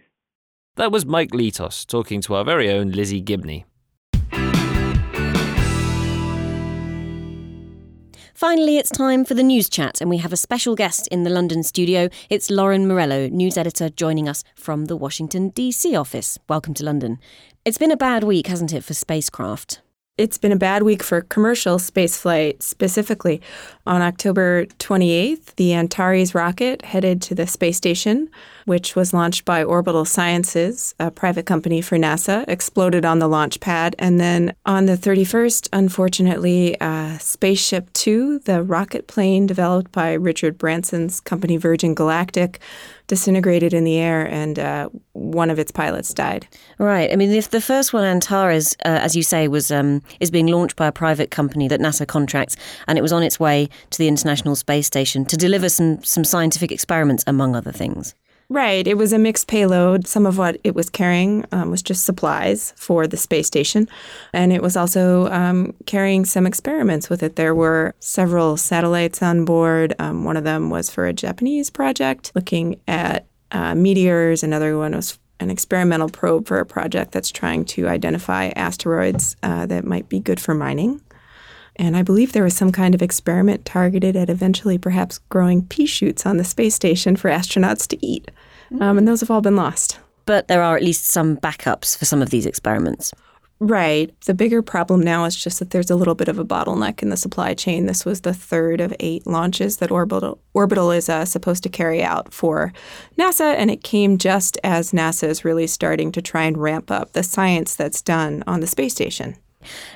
That 0.76 0.91
was 0.91 1.06
Mike 1.06 1.32
Litos 1.32 1.86
talking 1.86 2.21
to 2.21 2.36
our 2.36 2.45
very 2.45 2.69
own 2.69 2.91
Lizzie 2.91 3.21
Gibney. 3.21 3.65
Finally, 8.34 8.78
it's 8.78 8.90
time 8.90 9.26
for 9.26 9.34
the 9.34 9.44
news 9.44 9.70
chat, 9.70 10.02
and 10.02 10.10
we 10.10 10.18
have 10.18 10.34
a 10.34 10.38
special 10.38 10.76
guest 10.76 11.08
in 11.08 11.24
the 11.24 11.30
London 11.30 11.64
studio. 11.64 12.10
It's 12.30 12.50
Lauren 12.50 12.88
Morello, 12.88 13.28
news 13.28 13.58
editor, 13.58 13.90
joining 13.90 14.28
us 14.28 14.44
from 14.56 14.86
the 14.86 14.96
Washington, 14.96 15.50
D.C. 15.50 15.96
office. 15.96 16.38
Welcome 16.50 16.74
to 16.76 16.84
London. 16.84 17.20
It's 17.66 17.78
been 17.78 17.92
a 17.92 17.98
bad 17.98 18.24
week, 18.24 18.48
hasn't 18.48 18.74
it, 18.74 18.84
for 18.84 18.94
spacecraft? 18.94 19.82
It's 20.18 20.38
been 20.38 20.52
a 20.52 20.58
bad 20.58 20.84
week 20.84 21.02
for 21.02 21.22
commercial 21.22 21.78
spaceflight 21.78 22.62
specifically. 22.62 23.42
On 23.86 24.02
October 24.02 24.65
28th, 24.78 25.56
the 25.56 25.74
Antares 25.74 26.36
rocket 26.36 26.84
headed 26.84 27.22
to 27.24 27.36
the 27.36 27.48
space 27.48 27.78
station, 27.78 28.30
which 28.65 28.96
was 28.96 29.12
launched 29.12 29.44
by 29.44 29.63
Orbital 29.63 30.06
Sciences, 30.06 30.94
a 31.00 31.10
private 31.10 31.48
company 31.48 31.82
for 31.82 31.98
NASA, 31.98 32.46
exploded 32.48 33.06
on 33.06 33.17
the 33.17 33.28
launch 33.28 33.60
pad. 33.60 33.96
And 33.98 34.20
then 34.20 34.54
on 34.67 34.86
the 34.86 34.96
31st, 34.96 35.70
unfortunately, 35.74 36.80
uh, 36.80 37.17
Spaceship 37.17 37.91
Two, 37.94 38.39
the 38.39 38.62
rocket 38.62 39.08
plane 39.08 39.48
developed 39.48 39.91
by 39.91 40.13
Richard 40.13 40.60
Branson's 40.60 41.20
company 41.20 41.58
Virgin 41.58 41.96
Galactic, 41.96 42.60
disintegrated 43.12 43.74
in 43.74 43.84
the 43.84 43.98
air 43.98 44.26
and 44.26 44.58
uh, 44.58 44.88
one 45.12 45.50
of 45.50 45.60
its 45.60 45.70
pilots 45.70 46.13
died. 46.13 46.48
Right. 46.78 47.12
I 47.12 47.17
mean, 47.17 47.32
if 47.32 47.50
the 47.50 47.60
first 47.60 47.91
one, 47.91 48.06
Antares, 48.06 48.74
uh, 48.86 49.00
as 49.02 49.17
you 49.17 49.22
say, 49.22 49.50
was 49.50 49.70
um, 49.70 50.02
is 50.22 50.32
being 50.32 50.48
launched 50.48 50.78
by 50.78 50.88
a 50.88 50.94
private 50.94 51.30
company 51.30 51.67
that 51.67 51.82
NASA 51.82 52.08
contracts, 52.08 52.56
and 52.88 52.98
it 52.98 53.02
was 53.02 53.12
on 53.12 53.22
its 53.22 53.38
way 53.38 53.67
to 53.89 53.98
the 53.98 54.08
International 54.08 54.56
Space 54.56 54.88
Station 54.88 55.26
to 55.26 55.38
deliver 55.38 55.70
some 55.70 56.04
some 56.04 56.24
scientific 56.24 56.72
experiments, 56.72 57.24
among 57.28 57.56
other 57.56 57.72
things. 57.72 58.15
Right. 58.50 58.86
It 58.86 58.98
was 58.98 59.13
a 59.13 59.17
mixed 59.17 59.48
payload. 59.48 60.08
Some 60.08 60.26
of 60.26 60.38
what 60.38 60.60
it 60.65 60.76
was 60.76 60.89
carrying 60.89 61.46
um, 61.54 61.72
was 61.72 61.82
just 61.82 62.04
supplies 62.04 62.74
for 62.76 63.08
the 63.08 63.15
space 63.15 63.48
station. 63.48 63.88
And 64.34 64.52
it 64.52 64.62
was 64.62 64.76
also 64.76 65.32
um, 65.32 65.74
carrying 65.86 66.26
some 66.26 66.46
experiments 66.46 67.10
with 67.10 67.24
it. 67.24 67.38
There 67.38 67.56
were 67.56 67.96
several 68.02 68.58
satellites 68.58 69.22
on 69.22 69.46
board. 69.46 69.94
Um, 70.00 70.26
one 70.26 70.36
of 70.36 70.44
them 70.44 70.70
was 70.70 70.89
for 70.89 71.06
a 71.06 71.13
Japanese 71.13 71.70
project 71.70 72.34
looking 72.36 72.78
at 72.89 73.26
uh, 73.52 73.76
meteors, 73.76 74.44
another 74.44 74.78
one 74.78 74.96
was 74.96 75.20
an 75.39 75.50
experimental 75.50 76.10
probe 76.10 76.48
for 76.48 76.60
a 76.60 76.65
project 76.65 77.12
that's 77.12 77.32
trying 77.32 77.65
to 77.65 77.88
identify 77.88 78.48
asteroids 78.56 79.36
uh, 79.44 79.65
that 79.65 79.84
might 79.84 80.08
be 80.08 80.20
good 80.20 80.39
for 80.39 80.54
mining. 80.54 81.02
And 81.78 81.96
I 81.96 82.04
believe 82.04 82.34
there 82.34 82.44
was 82.44 82.56
some 82.56 82.72
kind 82.72 82.94
of 82.94 83.02
experiment 83.02 83.66
targeted 83.66 84.16
at 84.16 84.30
eventually 84.30 84.78
perhaps 84.78 85.20
growing 85.30 85.66
pea 85.66 85.86
shoots 85.86 86.26
on 86.26 86.38
the 86.38 86.44
space 86.44 86.76
station 86.76 87.16
for 87.16 87.30
astronauts 87.30 87.88
to 87.90 88.06
eat. 88.06 88.30
Um, 88.80 88.98
and 88.98 89.08
those 89.08 89.22
have 89.22 89.32
all 89.32 89.42
been 89.42 89.56
lost. 89.56 90.00
But 90.26 90.48
there 90.48 90.62
are 90.62 90.78
at 90.78 90.84
least 90.84 91.08
some 91.08 91.38
backups 91.38 91.98
for 91.98 92.06
some 92.06 92.22
of 92.22 92.30
these 92.30 92.46
experiments. 92.46 93.14
Right. 93.62 94.12
The 94.22 94.34
bigger 94.34 94.64
problem 94.64 95.02
now 95.02 95.26
is 95.26 95.36
just 95.36 95.60
that 95.60 95.70
there's 95.70 95.92
a 95.92 95.96
little 95.96 96.16
bit 96.16 96.28
of 96.28 96.40
a 96.40 96.44
bottleneck 96.44 97.04
in 97.04 97.10
the 97.10 97.16
supply 97.16 97.54
chain. 97.54 97.86
This 97.86 98.06
was 98.06 98.22
the 98.22 98.34
third 98.34 98.82
of 98.82 98.92
eight 99.00 99.28
launches 99.28 99.78
that 99.78 99.92
Orbital, 99.92 100.40
Orbital 100.56 100.90
is 100.90 101.10
uh, 101.10 101.26
supposed 101.26 101.62
to 101.64 101.70
carry 101.70 102.04
out 102.04 102.34
for 102.34 102.74
NASA, 103.20 103.54
and 103.54 103.70
it 103.70 103.84
came 103.84 104.18
just 104.18 104.58
as 104.64 104.94
NASA 104.94 105.28
is 105.28 105.46
really 105.46 105.68
starting 105.68 106.12
to 106.12 106.24
try 106.24 106.46
and 106.46 106.58
ramp 106.58 106.90
up 106.90 107.14
the 107.14 107.22
science 107.22 107.76
that's 107.76 108.02
done 108.02 108.44
on 108.48 108.62
the 108.62 108.68
space 108.68 108.94
station. 108.94 109.36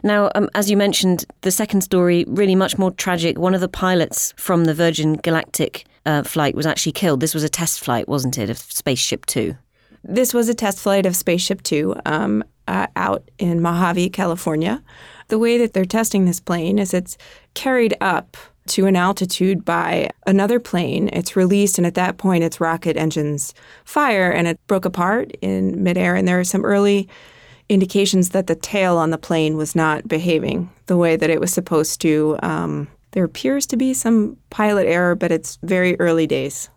Now, 0.04 0.32
um, 0.36 0.50
as 0.56 0.70
you 0.70 0.78
mentioned, 0.78 1.26
the 1.42 1.52
second 1.52 1.82
story 1.82 2.26
really 2.28 2.56
much 2.56 2.78
more 2.78 2.92
tragic. 2.92 3.38
One 3.38 3.54
of 3.54 3.62
the 3.62 3.68
pilots 3.68 4.34
from 4.38 4.66
the 4.66 4.74
Virgin 4.74 5.16
Galactic 5.16 5.86
uh, 6.06 6.24
flight 6.24 6.56
was 6.56 6.66
actually 6.66 6.92
killed. 6.94 7.20
This 7.20 7.34
was 7.34 7.44
a 7.44 7.50
test 7.50 7.80
flight, 7.80 8.08
wasn't 8.08 8.38
it, 8.38 8.50
of 8.50 8.58
Spaceship 8.58 9.26
Two? 9.26 9.56
This 10.04 10.34
was 10.34 10.50
a 10.50 10.54
test 10.54 10.80
flight 10.80 11.06
of 11.06 11.16
Spaceship 11.16 11.64
Two. 11.64 11.96
Um, 12.06 12.44
uh, 12.68 12.88
out 12.96 13.30
in 13.38 13.62
Mojave, 13.62 14.10
California. 14.10 14.82
The 15.28 15.40
way 15.40 15.58
that 15.58 15.74
they're 15.74 15.86
testing 15.86 16.26
this 16.26 16.40
plane 16.40 16.80
is 16.80 16.94
it's 16.94 17.18
carried 17.54 17.96
up 18.02 18.38
to 18.68 18.88
an 18.88 18.96
altitude 18.96 19.64
by 19.64 20.10
another 20.26 20.60
plane. 20.60 21.10
It's 21.14 21.36
released, 21.36 21.78
and 21.78 21.86
at 21.86 21.94
that 21.96 22.18
point, 22.18 22.44
its 22.44 22.60
rocket 22.60 22.98
engines 22.98 23.54
fire 23.84 24.32
and 24.32 24.48
it 24.48 24.60
broke 24.68 24.86
apart 24.86 25.32
in 25.42 25.84
midair. 25.84 26.16
And 26.16 26.28
there 26.28 26.40
are 26.40 26.44
some 26.44 26.66
early 26.66 27.08
indications 27.70 28.30
that 28.30 28.48
the 28.48 28.56
tail 28.56 28.98
on 28.98 29.10
the 29.10 29.18
plane 29.18 29.58
was 29.58 29.76
not 29.76 30.08
behaving 30.08 30.70
the 30.86 30.98
way 30.98 31.16
that 31.16 31.30
it 31.30 31.40
was 31.40 31.54
supposed 31.54 32.02
to. 32.02 32.38
Um, 32.44 32.88
there 33.12 33.24
appears 33.24 33.66
to 33.68 33.78
be 33.78 33.94
some 33.94 34.38
pilot 34.50 34.88
error, 34.88 35.16
but 35.16 35.32
it's 35.32 35.58
very 35.64 36.00
early 36.00 36.28
days. 36.28 36.70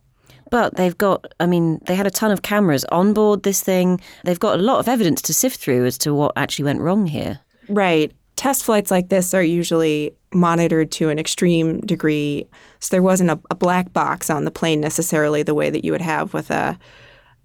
But 0.50 0.76
they've 0.76 0.96
got, 0.96 1.26
I 1.40 1.46
mean, 1.46 1.80
they 1.86 1.94
had 1.94 2.06
a 2.06 2.10
ton 2.10 2.30
of 2.30 2.42
cameras 2.42 2.84
on 2.86 3.12
board 3.12 3.42
this 3.42 3.60
thing. 3.60 4.00
They've 4.24 4.40
got 4.40 4.58
a 4.58 4.62
lot 4.62 4.78
of 4.78 4.88
evidence 4.88 5.20
to 5.22 5.34
sift 5.34 5.60
through 5.60 5.84
as 5.84 5.98
to 5.98 6.14
what 6.14 6.32
actually 6.36 6.64
went 6.64 6.80
wrong 6.80 7.06
here. 7.06 7.40
Right. 7.68 8.12
Test 8.36 8.64
flights 8.64 8.90
like 8.90 9.08
this 9.08 9.34
are 9.34 9.42
usually 9.42 10.14
monitored 10.32 10.90
to 10.92 11.10
an 11.10 11.18
extreme 11.18 11.80
degree. 11.80 12.46
So 12.78 12.94
there 12.94 13.02
wasn't 13.02 13.30
a, 13.30 13.40
a 13.50 13.54
black 13.54 13.92
box 13.92 14.30
on 14.30 14.44
the 14.44 14.50
plane 14.50 14.80
necessarily 14.80 15.42
the 15.42 15.54
way 15.54 15.70
that 15.70 15.84
you 15.84 15.92
would 15.92 16.00
have 16.00 16.32
with 16.32 16.50
a 16.50 16.78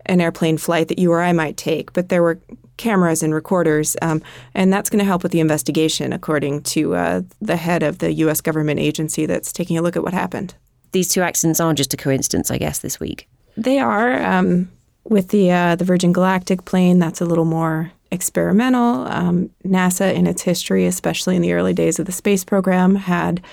an 0.06 0.22
airplane 0.22 0.58
flight 0.58 0.88
that 0.88 1.00
you 1.00 1.12
or 1.12 1.22
I 1.22 1.34
might 1.34 1.58
take, 1.58 1.94
but 1.94 2.10
there 2.10 2.24
were 2.24 2.40
cameras 2.78 3.24
and 3.24 3.34
recorders, 3.34 3.96
um, 4.02 4.22
and 4.54 4.74
that's 4.74 4.90
going 4.90 5.00
to 5.00 5.06
help 5.06 5.24
with 5.24 5.32
the 5.32 5.40
investigation, 5.40 6.12
according 6.12 6.64
to 6.64 6.96
uh, 6.96 7.22
the 7.42 7.56
head 7.56 7.84
of 7.84 8.00
the 8.00 8.12
U.S. 8.14 8.42
government 8.42 8.80
agency 8.80 9.26
that's 9.26 9.54
taking 9.54 9.78
a 9.78 9.82
look 9.82 9.96
at 9.96 10.04
what 10.04 10.14
happened 10.14 10.56
these 10.94 11.10
two 11.10 11.22
accidents 11.22 11.60
aren't 11.60 11.78
just 11.78 11.94
a 11.94 11.98
coincidence, 11.98 12.50
I 12.50 12.58
guess, 12.58 12.80
this 12.80 13.00
week. 13.00 13.28
They 13.58 13.80
are. 13.80 14.24
Um, 14.24 14.72
with 15.04 15.30
the 15.30 15.52
uh, 15.52 15.76
the 15.76 15.84
Virgin 15.84 16.14
Galactic 16.14 16.64
plane, 16.64 17.00
that's 17.00 17.20
a 17.20 17.26
little 17.26 17.46
more 17.46 17.92
experimental. 18.10 19.06
Um, 19.08 19.50
NASA, 19.66 20.14
in 20.14 20.28
its 20.28 20.44
history, 20.44 20.86
especially 20.86 21.36
in 21.36 21.42
the 21.42 21.52
early 21.52 21.74
days 21.74 22.00
of 22.00 22.06
the 22.06 22.14
space 22.14 22.46
program, 22.46 22.96
had 22.96 23.44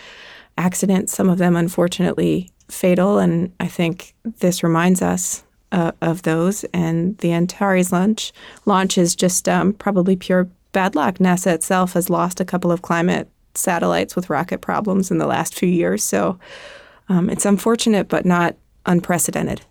accidents. 0.57 1.13
Some 1.13 1.29
of 1.29 1.39
them, 1.39 1.57
unfortunately, 1.57 2.51
fatal. 2.69 3.19
And 3.19 3.53
I 3.59 3.67
think 3.67 4.15
this 4.23 4.63
reminds 4.63 5.03
us 5.03 5.43
uh, 5.73 5.93
of 6.01 6.23
those. 6.23 6.65
And 6.73 7.17
the 7.19 7.33
Antares 7.33 7.93
launch 7.93 8.33
launch 8.67 8.99
is 8.99 9.15
just 9.15 9.49
um, 9.49 9.73
probably 9.73 10.17
pure 10.17 10.49
bad 10.73 10.95
luck. 10.95 11.19
NASA 11.19 11.53
itself 11.53 11.95
has 11.95 12.11
lost 12.11 12.41
a 12.41 12.45
couple 12.45 12.73
of 12.73 12.83
climate 12.83 13.29
satellites 13.55 14.15
with 14.15 14.31
rocket 14.31 14.61
problems 14.61 15.11
in 15.11 15.19
the 15.19 15.27
last 15.27 15.55
few 15.55 15.69
years. 15.69 16.03
So 16.05 16.39
um, 17.09 17.29
it's 17.29 17.45
unfortunate, 17.45 18.09
but 18.09 18.25
not 18.25 18.57
unprecedented. 18.87 19.63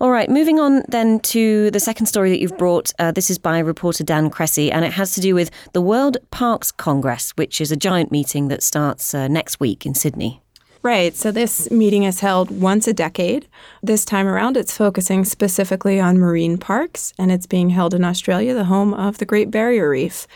All 0.00 0.10
right, 0.10 0.28
moving 0.30 0.60
on 0.60 0.82
then 0.88 1.20
to 1.20 1.70
the 1.72 1.80
second 1.80 2.06
story 2.06 2.30
that 2.30 2.40
you've 2.40 2.56
brought. 2.56 2.92
Uh, 2.98 3.10
this 3.10 3.30
is 3.30 3.38
by 3.38 3.58
reporter 3.58 4.04
Dan 4.04 4.30
Cressey, 4.30 4.70
and 4.70 4.84
it 4.84 4.92
has 4.92 5.12
to 5.14 5.20
do 5.20 5.34
with 5.34 5.50
the 5.72 5.80
World 5.80 6.18
Parks 6.30 6.70
Congress, 6.70 7.32
which 7.36 7.60
is 7.60 7.72
a 7.72 7.76
giant 7.76 8.12
meeting 8.12 8.48
that 8.48 8.62
starts 8.62 9.12
uh, 9.12 9.26
next 9.26 9.58
week 9.58 9.84
in 9.84 9.94
Sydney. 9.94 10.40
Right. 10.86 11.16
So 11.16 11.32
this 11.32 11.68
meeting 11.70 12.04
is 12.04 12.20
held 12.20 12.50
once 12.50 12.86
a 12.86 12.92
decade. 12.92 13.48
This 13.82 14.04
time 14.04 14.28
around, 14.28 14.56
it's 14.56 14.76
focusing 14.76 15.24
specifically 15.24 15.98
on 15.98 16.16
marine 16.18 16.58
parks, 16.58 17.12
and 17.18 17.32
it's 17.32 17.46
being 17.46 17.70
held 17.70 17.92
in 17.92 18.04
Australia, 18.04 18.54
the 18.54 18.64
home 18.64 18.94
of 18.94 19.18
the 19.18 19.24
Great 19.24 19.50
Barrier 19.50 19.90
Reef, 19.90 20.28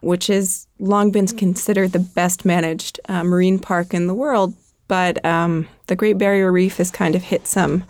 which 0.00 0.28
has 0.28 0.66
long 0.78 1.10
been 1.10 1.26
considered 1.26 1.92
the 1.92 1.98
best 1.98 2.46
managed 2.46 2.98
uh, 3.08 3.22
marine 3.22 3.58
park 3.58 3.92
in 3.92 4.06
the 4.06 4.14
world 4.14 4.54
but 4.88 5.22
um, 5.24 5.68
the 5.86 5.94
Great 5.94 6.18
Barrier 6.18 6.50
Reef 6.50 6.78
has 6.78 6.90
kind 6.90 7.14
of 7.14 7.22
hit 7.22 7.46
some 7.46 7.84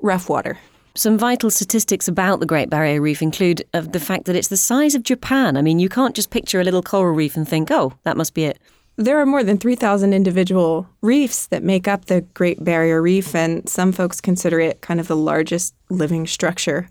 rough 0.00 0.28
water. 0.28 0.58
Some 0.96 1.18
vital 1.18 1.50
statistics 1.50 2.08
about 2.08 2.40
the 2.40 2.46
Great 2.46 2.68
Barrier 2.68 3.00
Reef 3.00 3.22
include 3.22 3.64
the 3.72 4.00
fact 4.00 4.24
that 4.24 4.34
it's 4.34 4.48
the 4.48 4.56
size 4.56 4.94
of 4.94 5.04
Japan. 5.04 5.56
I 5.56 5.62
mean, 5.62 5.78
you 5.78 5.88
can't 5.88 6.16
just 6.16 6.30
picture 6.30 6.60
a 6.60 6.64
little 6.64 6.82
coral 6.82 7.14
reef 7.14 7.36
and 7.36 7.46
think, 7.46 7.70
oh, 7.70 7.92
that 8.02 8.16
must 8.16 8.34
be 8.34 8.44
it. 8.44 8.58
There 9.00 9.18
are 9.18 9.24
more 9.24 9.42
than 9.42 9.56
3,000 9.56 10.12
individual 10.12 10.86
reefs 11.00 11.46
that 11.46 11.62
make 11.62 11.88
up 11.88 12.04
the 12.04 12.20
Great 12.34 12.62
Barrier 12.62 13.00
Reef, 13.00 13.34
and 13.34 13.66
some 13.66 13.92
folks 13.92 14.20
consider 14.20 14.60
it 14.60 14.82
kind 14.82 15.00
of 15.00 15.08
the 15.08 15.16
largest 15.16 15.74
living 15.88 16.26
structure 16.26 16.90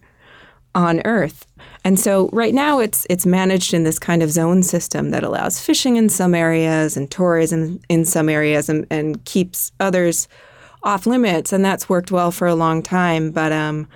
on 0.73 1.03
Earth. 1.05 1.45
And 1.85 1.99
so 1.99 2.27
right 2.33 2.55
now 2.55 2.79
it's 2.79 3.05
it's 3.11 3.27
managed 3.27 3.75
in 3.75 3.83
this 3.83 3.99
kind 3.99 4.23
of 4.23 4.31
zone 4.31 4.63
system 4.63 5.11
that 5.11 5.23
allows 5.23 5.61
fishing 5.61 5.97
in 5.97 6.09
some 6.09 6.33
areas 6.33 6.97
and 6.97 7.11
tourism 7.11 7.79
in 7.89 8.05
some 8.05 8.27
areas 8.27 8.69
and, 8.69 8.87
and 8.89 9.23
keeps 9.25 9.71
others 9.79 10.27
off 10.81 11.05
limits. 11.05 11.53
And 11.53 11.63
that's 11.63 11.89
worked 11.89 12.11
well 12.11 12.31
for 12.31 12.47
a 12.47 12.55
long 12.55 12.81
time. 12.81 13.29
But 13.29 13.51
um, 13.51 13.87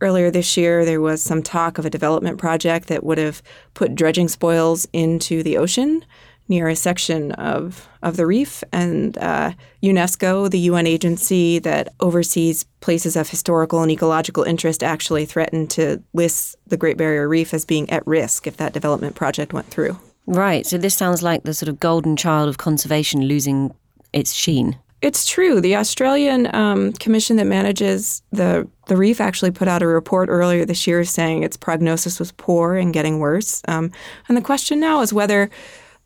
earlier 0.00 0.30
this 0.30 0.56
year 0.56 0.86
there 0.86 1.02
was 1.02 1.22
some 1.22 1.42
talk 1.42 1.76
of 1.76 1.84
a 1.84 1.90
development 1.90 2.38
project 2.38 2.88
that 2.88 3.04
would 3.04 3.18
have 3.18 3.42
put 3.74 3.94
dredging 3.94 4.28
spoils 4.28 4.88
into 4.94 5.42
the 5.42 5.58
ocean 5.58 6.02
near 6.50 6.68
a 6.68 6.76
section 6.76 7.32
of, 7.32 7.88
of 8.02 8.16
the 8.16 8.26
reef. 8.26 8.62
And 8.72 9.16
uh, 9.18 9.52
UNESCO, 9.82 10.50
the 10.50 10.58
UN 10.58 10.86
agency 10.86 11.60
that 11.60 11.94
oversees 12.00 12.64
places 12.80 13.16
of 13.16 13.30
historical 13.30 13.80
and 13.80 13.90
ecological 13.90 14.42
interest, 14.42 14.82
actually 14.82 15.24
threatened 15.24 15.70
to 15.70 16.02
list 16.12 16.56
the 16.66 16.76
Great 16.76 16.98
Barrier 16.98 17.28
Reef 17.28 17.54
as 17.54 17.64
being 17.64 17.88
at 17.88 18.06
risk 18.06 18.46
if 18.46 18.58
that 18.58 18.74
development 18.74 19.14
project 19.14 19.52
went 19.52 19.68
through. 19.68 19.98
Right. 20.26 20.66
So 20.66 20.76
this 20.76 20.94
sounds 20.94 21.22
like 21.22 21.44
the 21.44 21.54
sort 21.54 21.68
of 21.68 21.80
golden 21.80 22.16
child 22.16 22.48
of 22.48 22.58
conservation 22.58 23.22
losing 23.22 23.72
its 24.12 24.34
sheen. 24.34 24.76
It's 25.02 25.24
true. 25.24 25.60
The 25.62 25.76
Australian 25.76 26.54
um, 26.54 26.92
commission 26.94 27.36
that 27.36 27.46
manages 27.46 28.22
the 28.32 28.68
the 28.86 28.96
reef 28.96 29.20
actually 29.20 29.50
put 29.50 29.68
out 29.68 29.82
a 29.82 29.86
report 29.86 30.28
earlier 30.28 30.64
this 30.64 30.86
year 30.86 31.04
saying 31.04 31.42
its 31.42 31.56
prognosis 31.56 32.18
was 32.18 32.32
poor 32.32 32.74
and 32.74 32.92
getting 32.92 33.18
worse. 33.18 33.62
Um, 33.66 33.92
and 34.28 34.36
the 34.36 34.42
question 34.42 34.78
now 34.80 35.00
is 35.00 35.12
whether 35.12 35.48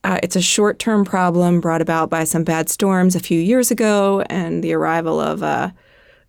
uh, 0.04 0.18
it's 0.22 0.36
a 0.36 0.42
short 0.42 0.78
term 0.78 1.04
problem 1.04 1.60
brought 1.60 1.80
about 1.80 2.10
by 2.10 2.24
some 2.24 2.44
bad 2.44 2.68
storms 2.68 3.16
a 3.16 3.20
few 3.20 3.40
years 3.40 3.70
ago 3.70 4.22
and 4.28 4.62
the 4.62 4.74
arrival 4.74 5.18
of 5.18 5.42
uh, 5.42 5.70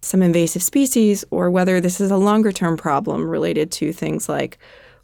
some 0.01 0.21
invasive 0.21 0.63
species, 0.63 1.25
or 1.29 1.51
whether 1.51 1.81
this 1.81 1.99
is 1.99 2.09
a 2.09 2.17
longer 2.17 2.51
term 2.51 2.77
problem 2.77 3.27
related 3.27 3.71
to 3.71 3.91
things 3.91 4.29
like 4.29 4.57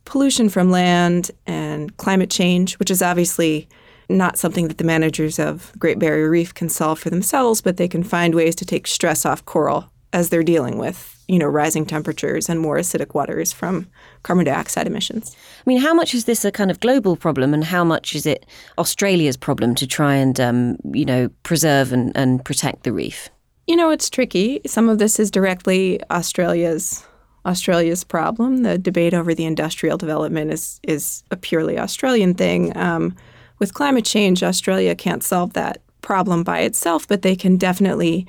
pollution 0.05 0.47
from 0.47 0.71
land 0.71 1.31
and 1.45 1.95
climate 1.97 2.29
change, 2.29 2.79
which 2.79 2.89
is 2.89 3.01
obviously 3.01 3.67
not 4.07 4.37
something 4.37 4.67
that 4.67 4.77
the 4.77 4.83
managers 4.83 5.37
of 5.37 5.71
Great 5.77 5.99
Barrier 5.99 6.29
Reef 6.29 6.53
can 6.53 6.69
solve 6.69 6.99
for 6.99 7.09
themselves, 7.09 7.61
but 7.61 7.77
they 7.77 7.87
can 7.87 8.03
find 8.03 8.33
ways 8.33 8.55
to 8.55 8.65
take 8.65 8.87
stress 8.87 9.25
off 9.25 9.43
coral 9.45 9.91
as 10.13 10.29
they're 10.29 10.43
dealing 10.43 10.77
with, 10.77 11.23
you 11.27 11.39
know, 11.39 11.47
rising 11.47 11.85
temperatures 11.85 12.49
and 12.49 12.59
more 12.59 12.77
acidic 12.77 13.13
waters 13.13 13.53
from 13.53 13.87
carbon 14.23 14.45
dioxide 14.45 14.87
emissions. 14.87 15.35
I 15.59 15.69
mean, 15.69 15.79
how 15.79 15.93
much 15.93 16.13
is 16.13 16.25
this 16.25 16.43
a 16.43 16.51
kind 16.51 16.69
of 16.69 16.79
global 16.79 17.15
problem, 17.15 17.53
and 17.53 17.63
how 17.63 17.83
much 17.83 18.15
is 18.15 18.25
it 18.25 18.45
Australia's 18.77 19.37
problem 19.37 19.75
to 19.75 19.87
try 19.87 20.15
and, 20.15 20.39
um, 20.39 20.77
you 20.93 21.05
know, 21.05 21.29
preserve 21.43 21.93
and, 21.93 22.11
and 22.15 22.43
protect 22.43 22.83
the 22.83 22.91
reef? 22.91 23.29
You 23.67 23.75
know, 23.75 23.89
it's 23.89 24.09
tricky. 24.09 24.59
Some 24.65 24.89
of 24.89 24.97
this 24.97 25.19
is 25.19 25.31
directly 25.31 26.01
Australia's 26.09 27.05
Australia's 27.45 28.03
problem. 28.03 28.63
The 28.63 28.77
debate 28.77 29.13
over 29.13 29.33
the 29.33 29.45
industrial 29.45 29.97
development 29.97 30.51
is 30.51 30.79
is 30.83 31.23
a 31.31 31.37
purely 31.37 31.79
Australian 31.79 32.33
thing. 32.33 32.75
Um, 32.77 33.15
with 33.59 33.73
climate 33.73 34.05
change, 34.05 34.43
Australia 34.43 34.95
can't 34.95 35.23
solve 35.23 35.53
that 35.53 35.81
problem 36.01 36.43
by 36.43 36.59
itself, 36.59 37.07
but 37.07 37.21
they 37.21 37.35
can 37.35 37.57
definitely 37.57 38.27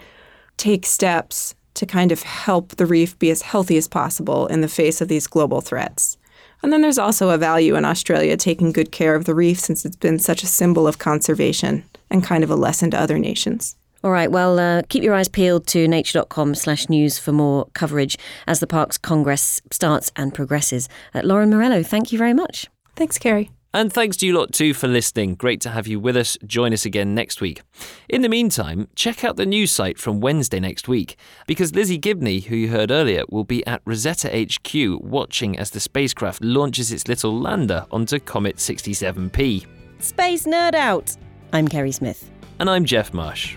take 0.57 0.87
steps 0.87 1.55
to 1.75 1.87
kind 1.87 2.13
of 2.13 2.23
help 2.23 2.77
the 2.77 2.87
reef 2.87 3.19
be 3.19 3.31
as 3.31 3.43
healthy 3.43 3.77
as 3.77 3.89
possible 3.89 4.47
in 4.47 4.61
the 4.61 4.69
face 4.69 5.01
of 5.01 5.09
these 5.09 5.27
global 5.27 5.61
threats. 5.61 6.17
And 6.63 6.73
then 6.73 6.83
there's 6.83 6.99
also 6.99 7.31
a 7.31 7.39
value 7.39 7.75
in 7.75 7.85
Australia 7.85 8.37
taking 8.37 8.73
good 8.73 8.93
care 8.93 9.15
of 9.15 9.25
the 9.25 9.35
reef 9.35 9.59
since 9.59 9.85
it's 9.85 9.97
been 9.97 10.19
such 10.19 10.43
a 10.43 10.47
symbol 10.47 10.87
of 10.87 10.99
conservation 10.99 11.85
and 12.11 12.23
kind 12.23 12.45
of 12.45 12.51
a 12.51 12.57
lesson 12.57 12.91
to 12.93 13.01
other 13.01 13.19
nations. 13.19 13.77
All 14.05 14.11
right, 14.11 14.31
well, 14.31 14.59
uh, 14.59 14.83
keep 14.89 15.05
your 15.05 15.15
eyes 15.15 15.29
peeled 15.29 15.67
to 15.69 15.87
nature.com 15.87 16.57
slash 16.57 16.89
news 16.89 17.19
for 17.19 17.31
more 17.31 17.67
coverage 17.73 18.19
as 18.49 18.59
the 18.59 18.67
Parks 18.67 18.99
Congress 18.99 19.61
starts 19.71 20.11
and 20.17 20.35
progresses. 20.35 20.89
Uh, 21.15 21.21
Lauren 21.23 21.51
Morello, 21.51 21.83
thank 21.83 22.11
you 22.11 22.19
very 22.19 22.35
much. 22.35 22.67
Thanks, 22.97 23.19
Kerry. 23.19 23.51
And 23.75 23.91
thanks 23.91 24.19
to 24.19 24.27
you 24.27 24.39
lot 24.39 24.53
too 24.53 24.75
for 24.75 24.87
listening. 24.87 25.35
Great 25.35 25.61
to 25.63 25.71
have 25.71 25.87
you 25.87 25.99
with 25.99 26.17
us. 26.17 26.37
Join 26.47 26.75
us 26.75 26.85
again 26.85 27.15
next 27.15 27.41
week. 27.41 27.63
In 28.09 28.21
the 28.21 28.29
meantime, 28.29 28.89
check 28.95 29.25
out 29.25 29.37
the 29.37 29.47
news 29.47 29.71
site 29.71 29.99
from 29.99 30.21
Wednesday 30.21 30.61
next 30.61 30.89
week, 30.89 31.17
because 31.47 31.75
Lizzie 31.75 31.97
Gibney, 31.99 32.41
who 32.41 32.57
you 32.57 32.69
heard 32.69 32.91
earlier, 32.91 33.23
will 33.31 33.45
be 33.45 33.67
at 33.67 33.81
Rosetta 33.87 34.29
HQ 34.29 35.03
watching 35.03 35.59
as 35.59 35.71
the 35.71 35.81
spacecraft 35.81 36.45
launches 36.45 36.93
its 36.93 37.09
little 37.09 37.39
lander 37.39 37.87
onto 37.91 38.19
Comet 38.19 38.57
67P. 38.57 39.67
Space 40.01 40.45
Nerd 40.45 40.75
Out! 40.75 41.17
I'm 41.55 41.67
Kerry 41.67 41.93
Smith. 41.93 42.31
And 42.59 42.69
I'm 42.69 42.85
Geoff 42.85 43.15
Marsh. 43.15 43.57